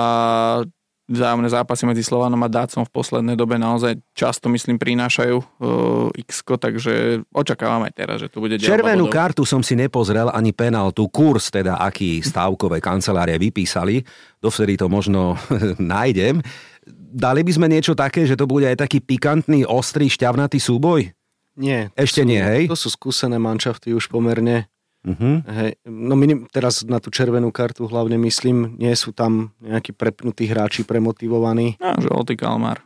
vzájomné 1.10 1.48
zápasy 1.50 1.82
medzi 1.84 2.06
Slovanom 2.06 2.38
a 2.46 2.48
Dácom 2.48 2.86
v 2.86 2.94
poslednej 2.94 3.34
dobe 3.34 3.58
naozaj 3.58 3.98
často, 4.14 4.46
myslím, 4.48 4.78
prinášajú 4.78 5.36
uh, 5.38 6.08
x 6.14 6.46
takže 6.46 7.26
očakávam 7.34 7.82
aj 7.84 7.92
teraz, 7.92 8.16
že 8.22 8.30
tu 8.30 8.38
bude 8.38 8.54
Červenú 8.56 9.10
bodov. 9.10 9.14
kartu 9.14 9.42
som 9.42 9.60
si 9.60 9.74
nepozrel 9.74 10.30
ani 10.30 10.54
penaltu, 10.54 11.10
kurz 11.10 11.50
teda, 11.50 11.82
aký 11.82 12.22
stávkové 12.22 12.78
kancelárie 12.78 13.36
vypísali, 13.36 14.02
dovtedy 14.38 14.78
to 14.78 14.86
možno 14.86 15.34
nájdem. 15.78 16.38
Dali 17.12 17.44
by 17.44 17.52
sme 17.52 17.66
niečo 17.68 17.92
také, 17.92 18.24
že 18.24 18.38
to 18.38 18.48
bude 18.48 18.64
aj 18.64 18.80
taký 18.80 19.02
pikantný, 19.02 19.66
ostrý, 19.66 20.08
šťavnatý 20.08 20.58
súboj? 20.58 21.12
Nie. 21.58 21.92
Ešte 21.92 22.24
sú, 22.24 22.28
nie, 22.28 22.40
hej? 22.40 22.64
To 22.70 22.78
sú 22.78 22.88
skúsené 22.88 23.36
manšafty 23.36 23.92
už 23.92 24.08
pomerne. 24.08 24.72
Uh-huh. 25.02 25.42
Hej, 25.42 25.82
no 25.82 26.14
minim, 26.14 26.46
teraz 26.46 26.86
na 26.86 27.02
tú 27.02 27.10
červenú 27.10 27.50
kartu 27.50 27.90
hlavne 27.90 28.14
myslím, 28.22 28.78
nie 28.78 28.94
sú 28.94 29.10
tam 29.10 29.50
nejakí 29.58 29.90
prepnutí 29.98 30.46
hráči 30.46 30.86
premotivovaní. 30.86 31.74
A, 31.82 31.98
že 31.98 32.06
Oty 32.06 32.38
Kalmar. 32.38 32.78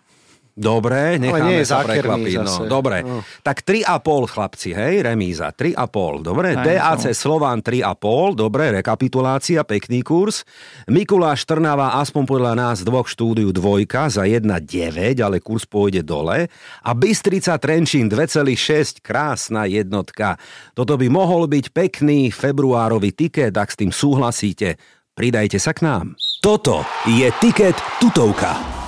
Dobre, 0.57 1.21
necháme 1.21 1.53
nie 1.53 1.61
je 1.61 1.69
sa 1.69 1.85
prekvapiť. 1.85 2.40
No, 2.40 2.64
dobre, 2.64 3.05
no. 3.05 3.21
tak 3.45 3.61
3,5 3.61 4.33
chlapci, 4.33 4.73
hej, 4.73 5.05
remíza, 5.05 5.53
3,5, 5.53 6.25
dobre, 6.25 6.57
Aj, 6.57 6.64
DAC 6.64 7.12
no. 7.12 7.12
Slován 7.12 7.61
3,5, 7.61 8.33
dobre, 8.33 8.73
rekapitulácia, 8.73 9.69
pekný 9.69 10.01
kurz. 10.01 10.49
Mikuláš 10.88 11.45
Trnava, 11.45 12.01
aspoň 12.01 12.25
podľa 12.25 12.53
nás 12.57 12.81
dvoch 12.81 13.05
štúdiu 13.05 13.53
dvojka 13.53 14.09
za 14.09 14.25
1,9, 14.25 15.21
ale 15.21 15.45
kurz 15.45 15.69
pôjde 15.69 16.01
dole. 16.01 16.49
A 16.81 16.90
Bystrica 16.97 17.61
Trenčín 17.61 18.09
2,6, 18.09 19.05
krásna 19.05 19.69
jednotka. 19.69 20.40
Toto 20.73 20.97
by 20.97 21.12
mohol 21.12 21.53
byť 21.53 21.69
pekný 21.69 22.33
februárový 22.33 23.12
tiket, 23.12 23.53
ak 23.53 23.69
s 23.69 23.77
tým 23.77 23.92
súhlasíte, 23.92 24.81
pridajte 25.12 25.61
sa 25.61 25.77
k 25.77 25.85
nám. 25.85 26.16
Toto 26.40 26.81
je 27.05 27.29
tiket 27.45 27.77
tutovka. 28.01 28.86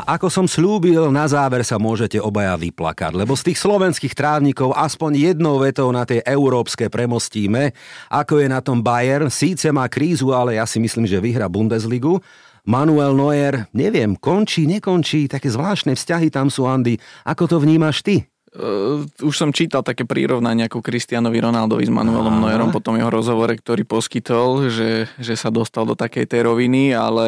A 0.00 0.16
ako 0.16 0.32
som 0.32 0.48
slúbil, 0.48 1.12
na 1.12 1.28
záver 1.28 1.60
sa 1.60 1.76
môžete 1.76 2.16
obaja 2.16 2.56
vyplakať, 2.56 3.12
lebo 3.12 3.36
z 3.36 3.52
tých 3.52 3.60
slovenských 3.60 4.16
trávnikov 4.16 4.72
aspoň 4.72 5.28
jednou 5.28 5.60
vetou 5.60 5.92
na 5.92 6.08
tie 6.08 6.24
európske 6.24 6.88
premostíme, 6.88 7.76
ako 8.08 8.40
je 8.40 8.48
na 8.48 8.64
tom 8.64 8.80
Bayern, 8.80 9.28
síce 9.28 9.68
má 9.68 9.84
krízu, 9.92 10.32
ale 10.32 10.56
ja 10.56 10.64
si 10.64 10.80
myslím, 10.80 11.04
že 11.04 11.20
vyhra 11.20 11.52
Bundesligu. 11.52 12.16
Manuel 12.64 13.12
Neuer, 13.12 13.68
neviem, 13.76 14.16
končí, 14.16 14.64
nekončí, 14.64 15.28
také 15.28 15.52
zvláštne 15.52 15.92
vzťahy 15.92 16.32
tam 16.32 16.48
sú, 16.48 16.64
Andy. 16.64 16.96
Ako 17.28 17.44
to 17.44 17.60
vnímaš 17.60 18.00
ty? 18.00 18.24
Uh, 18.50 19.06
už 19.22 19.30
som 19.38 19.54
čítal 19.54 19.86
také 19.86 20.02
prírovnanie 20.02 20.66
ako 20.66 20.82
Kristianovi 20.82 21.38
Ronaldovi 21.38 21.86
s 21.86 21.92
Manuelom 21.94 22.34
Aha. 22.34 22.50
Neuerom 22.50 22.74
po 22.74 22.82
tom 22.82 22.98
jeho 22.98 23.06
rozhovore, 23.06 23.54
ktorý 23.54 23.86
poskytol, 23.86 24.66
že, 24.66 25.06
že 25.22 25.38
sa 25.38 25.54
dostal 25.54 25.86
do 25.86 25.94
takej 25.94 26.26
tej 26.26 26.50
roviny, 26.50 26.90
ale 26.90 27.26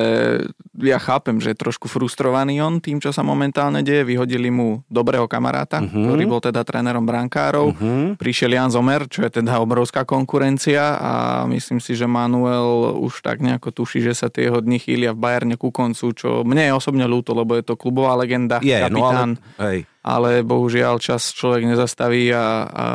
ja 0.82 0.98
chápem, 0.98 1.38
že 1.38 1.54
je 1.54 1.62
trošku 1.62 1.87
frustrovaný 1.87 2.58
on 2.58 2.82
tým, 2.82 2.98
čo 2.98 3.14
sa 3.14 3.22
momentálne 3.22 3.87
deje. 3.87 4.02
Vyhodili 4.02 4.50
mu 4.50 4.82
dobrého 4.90 5.30
kamaráta, 5.30 5.78
uh-huh. 5.78 6.11
ktorý 6.11 6.22
bol 6.26 6.42
teda 6.42 6.66
trénerom 6.66 7.06
brankárov. 7.06 7.70
Uh-huh. 7.70 8.18
Prišiel 8.18 8.58
Jan 8.58 8.74
Zomer, 8.74 9.06
čo 9.06 9.22
je 9.22 9.30
teda 9.30 9.62
obrovská 9.62 10.02
konkurencia 10.02 10.98
a 10.98 11.12
myslím 11.46 11.78
si, 11.78 11.94
že 11.94 12.11
Manuel 12.11 12.98
už 12.98 13.22
tak 13.22 13.38
nejako 13.38 13.70
tuší, 13.70 14.02
že 14.02 14.18
sa 14.18 14.26
tie 14.26 14.50
jeho 14.50 14.58
dni 14.58 14.82
chýlia 14.82 15.14
v 15.14 15.22
Bajerne 15.22 15.54
ku 15.54 15.70
koncu, 15.70 16.18
čo 16.18 16.42
mne 16.42 16.66
je 16.66 16.72
osobne 16.74 17.06
ľúto, 17.06 17.30
lebo 17.30 17.54
je 17.54 17.62
to 17.62 17.78
klubová 17.78 18.18
legenda, 18.18 18.58
je, 18.58 18.74
kapitán. 18.74 19.38
No 19.38 19.62
ale, 19.62 19.70
hej 19.70 19.78
ale 20.02 20.42
bohužiaľ 20.42 20.98
čas 20.98 21.30
človek 21.30 21.64
nezastaví 21.64 22.34
a, 22.34 22.66
a 22.66 22.86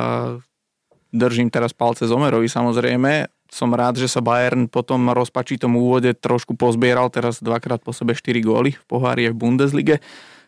držím 1.16 1.48
teraz 1.48 1.72
palce 1.72 2.06
Zomerovi 2.06 2.52
samozrejme. 2.52 3.32
Som 3.48 3.72
rád, 3.72 3.96
že 3.96 4.12
sa 4.12 4.20
Bayern 4.20 4.68
po 4.68 4.84
tom 4.84 5.08
rozpačitom 5.08 5.72
úvode 5.80 6.12
trošku 6.12 6.60
pozbieral, 6.60 7.08
teraz 7.08 7.40
dvakrát 7.40 7.80
po 7.80 7.96
sebe 7.96 8.12
4 8.12 8.44
góly 8.44 8.76
v 8.76 8.84
pohári 8.84 9.32
v 9.32 9.40
Bundeslige 9.40 10.04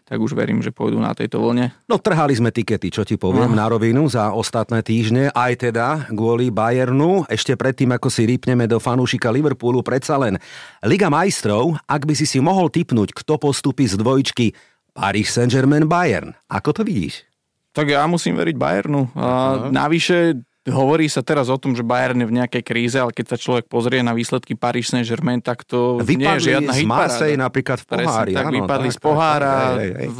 tak 0.09 0.25
už 0.25 0.33
verím, 0.33 0.57
že 0.65 0.73
pôjdu 0.73 0.97
na 0.97 1.13
tejto 1.13 1.37
vlne. 1.37 1.69
No 1.85 2.01
trhali 2.01 2.33
sme 2.33 2.49
tikety, 2.49 2.89
čo 2.89 3.05
ti 3.05 3.13
poviem, 3.13 3.53
no. 3.53 3.61
na 3.61 3.69
rovinu 3.69 4.09
za 4.09 4.33
ostatné 4.33 4.81
týždne, 4.81 5.29
aj 5.29 5.69
teda 5.69 6.09
kvôli 6.09 6.49
Bayernu. 6.49 7.29
Ešte 7.29 7.53
predtým, 7.53 7.93
ako 7.93 8.09
si 8.09 8.25
rýpneme 8.25 8.65
do 8.65 8.81
fanúšika 8.81 9.29
Liverpoolu, 9.29 9.85
predsa 9.85 10.17
len 10.17 10.41
Liga 10.81 11.13
majstrov, 11.13 11.77
ak 11.85 12.09
by 12.09 12.17
si 12.17 12.25
si 12.25 12.41
mohol 12.41 12.73
typnúť, 12.73 13.13
kto 13.13 13.37
postupí 13.37 13.85
z 13.85 14.01
dvojčky 14.01 14.57
Paris 14.93 15.29
Saint-Germain 15.31 15.85
Bayern. 15.85 16.35
Ako 16.49 16.75
to 16.75 16.81
vidíš? 16.85 17.25
Tak 17.73 17.89
ja 17.89 18.03
musím 18.09 18.35
veriť 18.35 18.55
Bayernu. 18.57 19.13
A 19.13 19.69
navyše 19.69 20.41
hovorí 20.67 21.09
sa 21.09 21.25
teraz 21.25 21.49
o 21.49 21.57
tom, 21.57 21.73
že 21.73 21.81
Bayern 21.81 22.19
je 22.21 22.27
v 22.29 22.37
nejakej 22.41 22.63
kríze, 22.63 22.97
ale 22.99 23.15
keď 23.15 23.35
sa 23.35 23.37
človek 23.39 23.65
pozrie 23.71 24.05
na 24.05 24.13
výsledky 24.13 24.53
Paris 24.53 24.91
Saint-Germain, 24.93 25.41
tak 25.41 25.65
to 25.65 25.97
vypadli 25.99 26.19
nie 26.19 26.29
je 26.29 26.45
žiadna 26.53 26.73
z 26.73 26.85
Marseille 26.85 27.39
napríklad 27.39 27.79
v 27.81 27.87
pohári. 27.87 28.33
tak 28.35 28.45
áno, 28.49 28.55
vypadli 28.61 28.89
tak, 28.89 28.95
z 28.95 28.99
pohára, 28.99 29.55
tak, 29.55 29.79
tak, 29.79 30.09
v, 30.11 30.19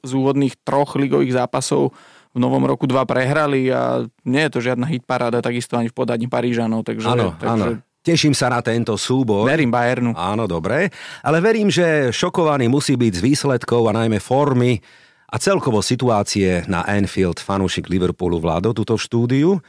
z 0.00 0.10
úvodných 0.16 0.54
troch 0.64 0.90
ligových 0.96 1.32
zápasov 1.36 1.92
v 2.32 2.38
novom 2.40 2.64
roku 2.64 2.88
dva 2.88 3.04
prehrali 3.04 3.68
a 3.68 4.08
nie 4.24 4.42
je 4.48 4.50
to 4.56 4.60
žiadna 4.64 4.88
hitparáda, 4.88 5.44
takisto 5.44 5.76
ani 5.76 5.92
v 5.92 5.96
podaní 5.96 6.26
Parížanov. 6.32 6.80
Takže, 6.88 7.08
áno, 7.12 7.36
takže 7.36 7.76
áno. 7.76 7.91
Teším 8.02 8.34
sa 8.34 8.50
na 8.50 8.58
tento 8.58 8.98
súbor. 8.98 9.46
Verím 9.46 9.70
Bayernu. 9.70 10.10
Áno, 10.18 10.50
dobre. 10.50 10.90
Ale 11.22 11.38
verím, 11.38 11.70
že 11.70 12.10
šokovaný 12.10 12.66
musí 12.66 12.98
byť 12.98 13.12
z 13.14 13.22
výsledkov 13.22 13.86
a 13.86 13.94
najmä 13.94 14.18
formy 14.18 14.82
a 15.30 15.38
celkovo 15.38 15.78
situácie 15.78 16.66
na 16.66 16.82
Anfield 16.82 17.38
fanúšik 17.38 17.86
Liverpoolu 17.86 18.42
vládol 18.42 18.74
túto 18.74 18.98
štúdiu. 18.98 19.62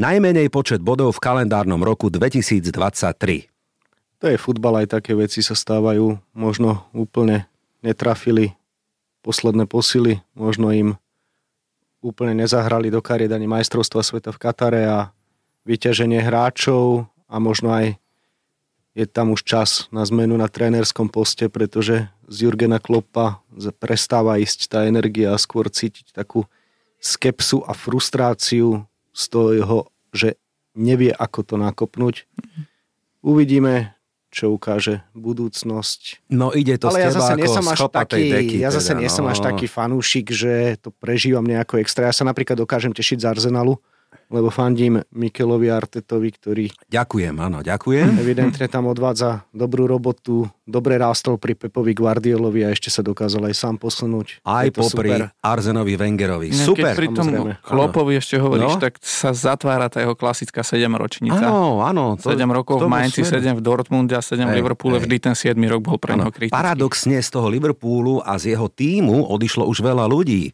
Najmenej 0.00 0.48
počet 0.48 0.80
bodov 0.80 1.20
v 1.20 1.22
kalendárnom 1.28 1.78
roku 1.84 2.08
2023. 2.08 2.72
To 4.18 4.32
je 4.32 4.40
futbal, 4.40 4.80
aj 4.80 4.96
také 4.96 5.12
veci 5.12 5.44
sa 5.44 5.52
stávajú. 5.52 6.16
Možno 6.32 6.88
úplne 6.96 7.52
netrafili 7.84 8.56
posledné 9.20 9.68
posily, 9.68 10.24
možno 10.32 10.72
im 10.72 10.96
úplne 12.00 12.32
nezahrali 12.32 12.88
do 12.88 13.04
kariet 13.04 13.28
ani 13.28 13.44
majstrovstva 13.44 14.00
sveta 14.00 14.32
v 14.32 14.40
Katare 14.40 14.82
a 14.88 15.12
vyťaženie 15.68 16.24
hráčov 16.24 17.12
a 17.34 17.36
možno 17.42 17.74
aj 17.74 17.98
je 18.94 19.10
tam 19.10 19.34
už 19.34 19.42
čas 19.42 19.90
na 19.90 20.06
zmenu 20.06 20.38
na 20.38 20.46
trénerskom 20.46 21.10
poste, 21.10 21.50
pretože 21.50 22.06
z 22.30 22.36
Jurgena 22.46 22.78
Kloppa 22.78 23.42
prestáva 23.82 24.38
ísť 24.38 24.70
tá 24.70 24.86
energia 24.86 25.34
a 25.34 25.42
skôr 25.42 25.66
cítiť 25.66 26.14
takú 26.14 26.46
skepsu 27.02 27.66
a 27.66 27.74
frustráciu 27.74 28.86
z 29.10 29.24
toho, 29.26 29.90
že 30.14 30.38
nevie, 30.78 31.10
ako 31.10 31.40
to 31.42 31.54
nakopnúť. 31.58 32.30
Uvidíme, 33.18 33.98
čo 34.30 34.54
ukáže 34.54 35.02
budúcnosť. 35.14 36.26
No 36.30 36.54
ide 36.54 36.78
to 36.78 36.90
Ale 36.90 37.02
z 37.02 37.04
ja 37.06 37.10
zase 37.14 37.32
nie 37.38 37.50
som 37.50 37.66
až 37.66 37.78
taký, 37.90 38.22
deky, 38.30 38.56
ja 38.62 38.70
zase 38.74 38.94
teda, 38.94 39.00
nie 39.02 39.10
som 39.10 39.26
no. 39.26 39.30
až 39.30 39.38
taký 39.42 39.66
fanúšik, 39.70 40.30
že 40.34 40.78
to 40.82 40.90
prežívam 40.90 41.46
nejako 41.46 41.78
extra. 41.78 42.10
Ja 42.10 42.14
sa 42.14 42.26
napríklad 42.26 42.58
dokážem 42.58 42.90
tešiť 42.90 43.22
z 43.22 43.26
Arsenalu, 43.30 43.78
lebo 44.34 44.50
fandím 44.50 44.98
Mikelovi 45.08 45.70
Artetovi, 45.70 46.28
ktorý 46.28 46.64
Ďakujem, 46.84 47.34
áno, 47.38 47.62
ďakujem. 47.62 48.18
evidentne 48.18 48.66
tam 48.66 48.84
odvádza 48.84 49.46
dobrú 49.48 49.86
robotu, 49.86 50.42
dobre 50.60 50.98
rástol 50.98 51.38
pri 51.38 51.54
Pepovi 51.54 51.94
Guardiolovi 51.94 52.66
a 52.66 52.74
ešte 52.74 52.90
sa 52.90 52.98
dokázal 53.00 53.46
aj 53.46 53.54
sám 53.54 53.74
posunúť. 53.76 54.42
Aj 54.42 54.66
to 54.68 54.82
popri 54.82 55.14
super. 55.14 55.20
Arzenovi 55.38 55.94
Wengerovi. 55.94 56.50
Inak 56.50 56.66
Super. 56.66 56.82
Keď 56.84 56.96
pri 56.96 57.08
tom 57.08 57.26
samozrejme. 57.30 57.52
Klopovi 57.62 58.12
ešte 58.14 58.34
hovoríš, 58.36 58.74
No. 58.74 58.82
tak 58.82 58.98
sa 58.98 59.30
zatvára 59.30 59.86
tá 59.86 60.00
jeho 60.00 60.12
klasická 60.12 60.60
7 60.60 60.90
ročnica. 60.90 61.38
Áno, 61.38 61.78
áno. 61.80 62.18
7 62.18 62.34
rokov 62.50 62.80
v 62.80 62.90
Mainci, 62.90 63.22
smerom. 63.22 63.54
7 63.54 63.54
v 63.54 63.62
Dortmunde 63.62 64.14
a 64.14 64.22
7 64.24 64.42
v 64.42 64.54
Liverpoole. 64.58 64.98
Vždy 64.98 65.16
ten 65.20 65.34
7 65.36 65.54
rok 65.68 65.80
bol 65.80 65.96
pre 65.96 66.18
neho 66.18 66.26
Áno, 66.26 66.34
kritický. 66.34 66.50
Paradoxne 66.50 67.22
z 67.22 67.28
toho 67.28 67.46
Liverpoolu 67.46 68.18
a 68.18 68.34
z 68.34 68.50
jeho 68.50 68.66
týmu 68.66 69.30
odišlo 69.30 69.62
už 69.64 69.78
veľa 69.78 70.04
ľudí 70.04 70.50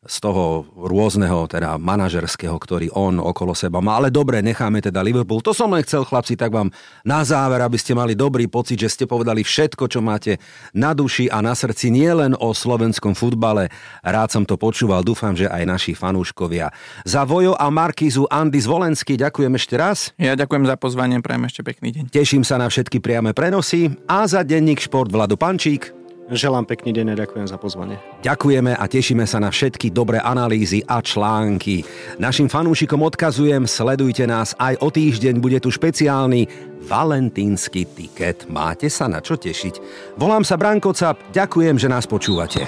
z 0.00 0.16
toho 0.16 0.64
rôzneho, 0.72 1.44
teda 1.44 1.76
manažerského, 1.76 2.56
ktorý 2.56 2.88
on 2.96 3.20
okolo 3.20 3.52
seba 3.52 3.84
má. 3.84 4.00
Ale 4.00 4.08
dobre, 4.08 4.40
necháme 4.40 4.80
teda 4.80 5.04
Liverpool. 5.04 5.44
To 5.44 5.52
som 5.52 5.68
len 5.76 5.84
chcel, 5.84 6.08
chlapci, 6.08 6.40
tak 6.40 6.56
vám 6.56 6.72
na 7.04 7.20
záver, 7.20 7.60
aby 7.60 7.76
ste 7.76 7.92
mali 7.92 8.16
dobrý 8.16 8.48
pocit, 8.48 8.80
že 8.80 8.88
ste 8.88 9.04
povedali 9.04 9.44
všetko, 9.44 9.84
čo 9.92 10.00
máte 10.00 10.40
na 10.72 10.96
duši 10.96 11.28
a 11.28 11.44
na 11.44 11.52
srdci, 11.52 11.92
nie 11.92 12.08
len 12.08 12.32
o 12.32 12.56
slovenskom 12.56 13.12
futbale. 13.12 13.68
Rád 14.00 14.40
som 14.40 14.44
to 14.48 14.56
počúval, 14.56 15.04
dúfam, 15.04 15.36
že 15.36 15.52
aj 15.52 15.68
naši 15.68 15.92
fanúškovia. 15.92 16.72
Za 17.04 17.28
Vojo 17.28 17.52
a 17.52 17.68
Markízu 17.68 18.24
Andy 18.32 18.64
Zvolenský 18.64 19.20
ďakujem 19.20 19.52
ešte 19.52 19.76
raz. 19.76 20.16
Ja 20.16 20.32
ďakujem 20.32 20.64
za 20.64 20.80
pozvanie, 20.80 21.20
prajem 21.20 21.44
ešte 21.44 21.60
pekný 21.60 21.92
deň. 21.92 22.04
Teším 22.08 22.40
sa 22.40 22.56
na 22.56 22.72
všetky 22.72 23.04
priame 23.04 23.36
prenosy 23.36 23.92
a 24.08 24.24
za 24.24 24.40
denník 24.48 24.80
Šport 24.80 25.12
Vlado 25.12 25.36
Pančík. 25.36 25.99
Želám 26.30 26.62
pekný 26.62 26.94
deň 26.94 27.06
a 27.10 27.20
ďakujem 27.26 27.46
za 27.50 27.58
pozvanie. 27.58 27.98
Ďakujeme 28.22 28.78
a 28.78 28.84
tešíme 28.86 29.26
sa 29.26 29.42
na 29.42 29.50
všetky 29.50 29.90
dobré 29.90 30.22
analýzy 30.22 30.78
a 30.86 31.02
články. 31.02 31.82
Našim 32.22 32.46
fanúšikom 32.46 33.02
odkazujem, 33.02 33.66
sledujte 33.66 34.30
nás 34.30 34.54
aj 34.54 34.78
o 34.78 34.94
týždeň, 34.94 35.42
bude 35.42 35.58
tu 35.58 35.74
špeciálny 35.74 36.46
valentínsky 36.86 37.82
tiket. 37.82 38.46
Máte 38.46 38.86
sa 38.86 39.10
na 39.10 39.18
čo 39.18 39.34
tešiť. 39.34 39.82
Volám 40.22 40.46
sa 40.46 40.54
Branko 40.54 40.94
Cap, 40.94 41.18
ďakujem, 41.34 41.82
že 41.82 41.90
nás 41.90 42.06
počúvate. 42.06 42.62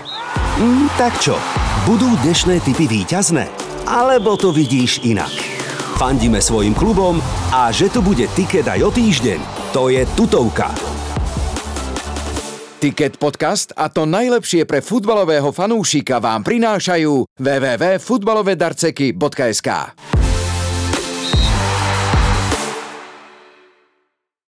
Mm, 0.58 0.90
tak 0.98 1.14
čo, 1.22 1.38
budú 1.86 2.10
dnešné 2.26 2.66
typy 2.66 2.90
víťazné? 2.90 3.46
Alebo 3.86 4.34
to 4.34 4.50
vidíš 4.50 5.06
inak? 5.06 5.30
Fandíme 6.02 6.42
svojim 6.42 6.74
klubom 6.74 7.22
a 7.54 7.70
že 7.70 7.86
tu 7.86 8.02
bude 8.02 8.26
tiket 8.34 8.66
aj 8.66 8.82
o 8.82 8.90
týždeň, 8.90 9.70
to 9.70 9.86
je 9.86 10.02
tutovka. 10.18 10.74
Ticket 12.82 13.14
podcast 13.14 13.70
a 13.78 13.86
to 13.86 14.10
najlepšie 14.10 14.66
pre 14.66 14.82
futbalového 14.82 15.54
fanúšika 15.54 16.18
vám 16.18 16.42
prinášajú 16.42 17.30
www.futbalovedarceky.sk 17.38 19.70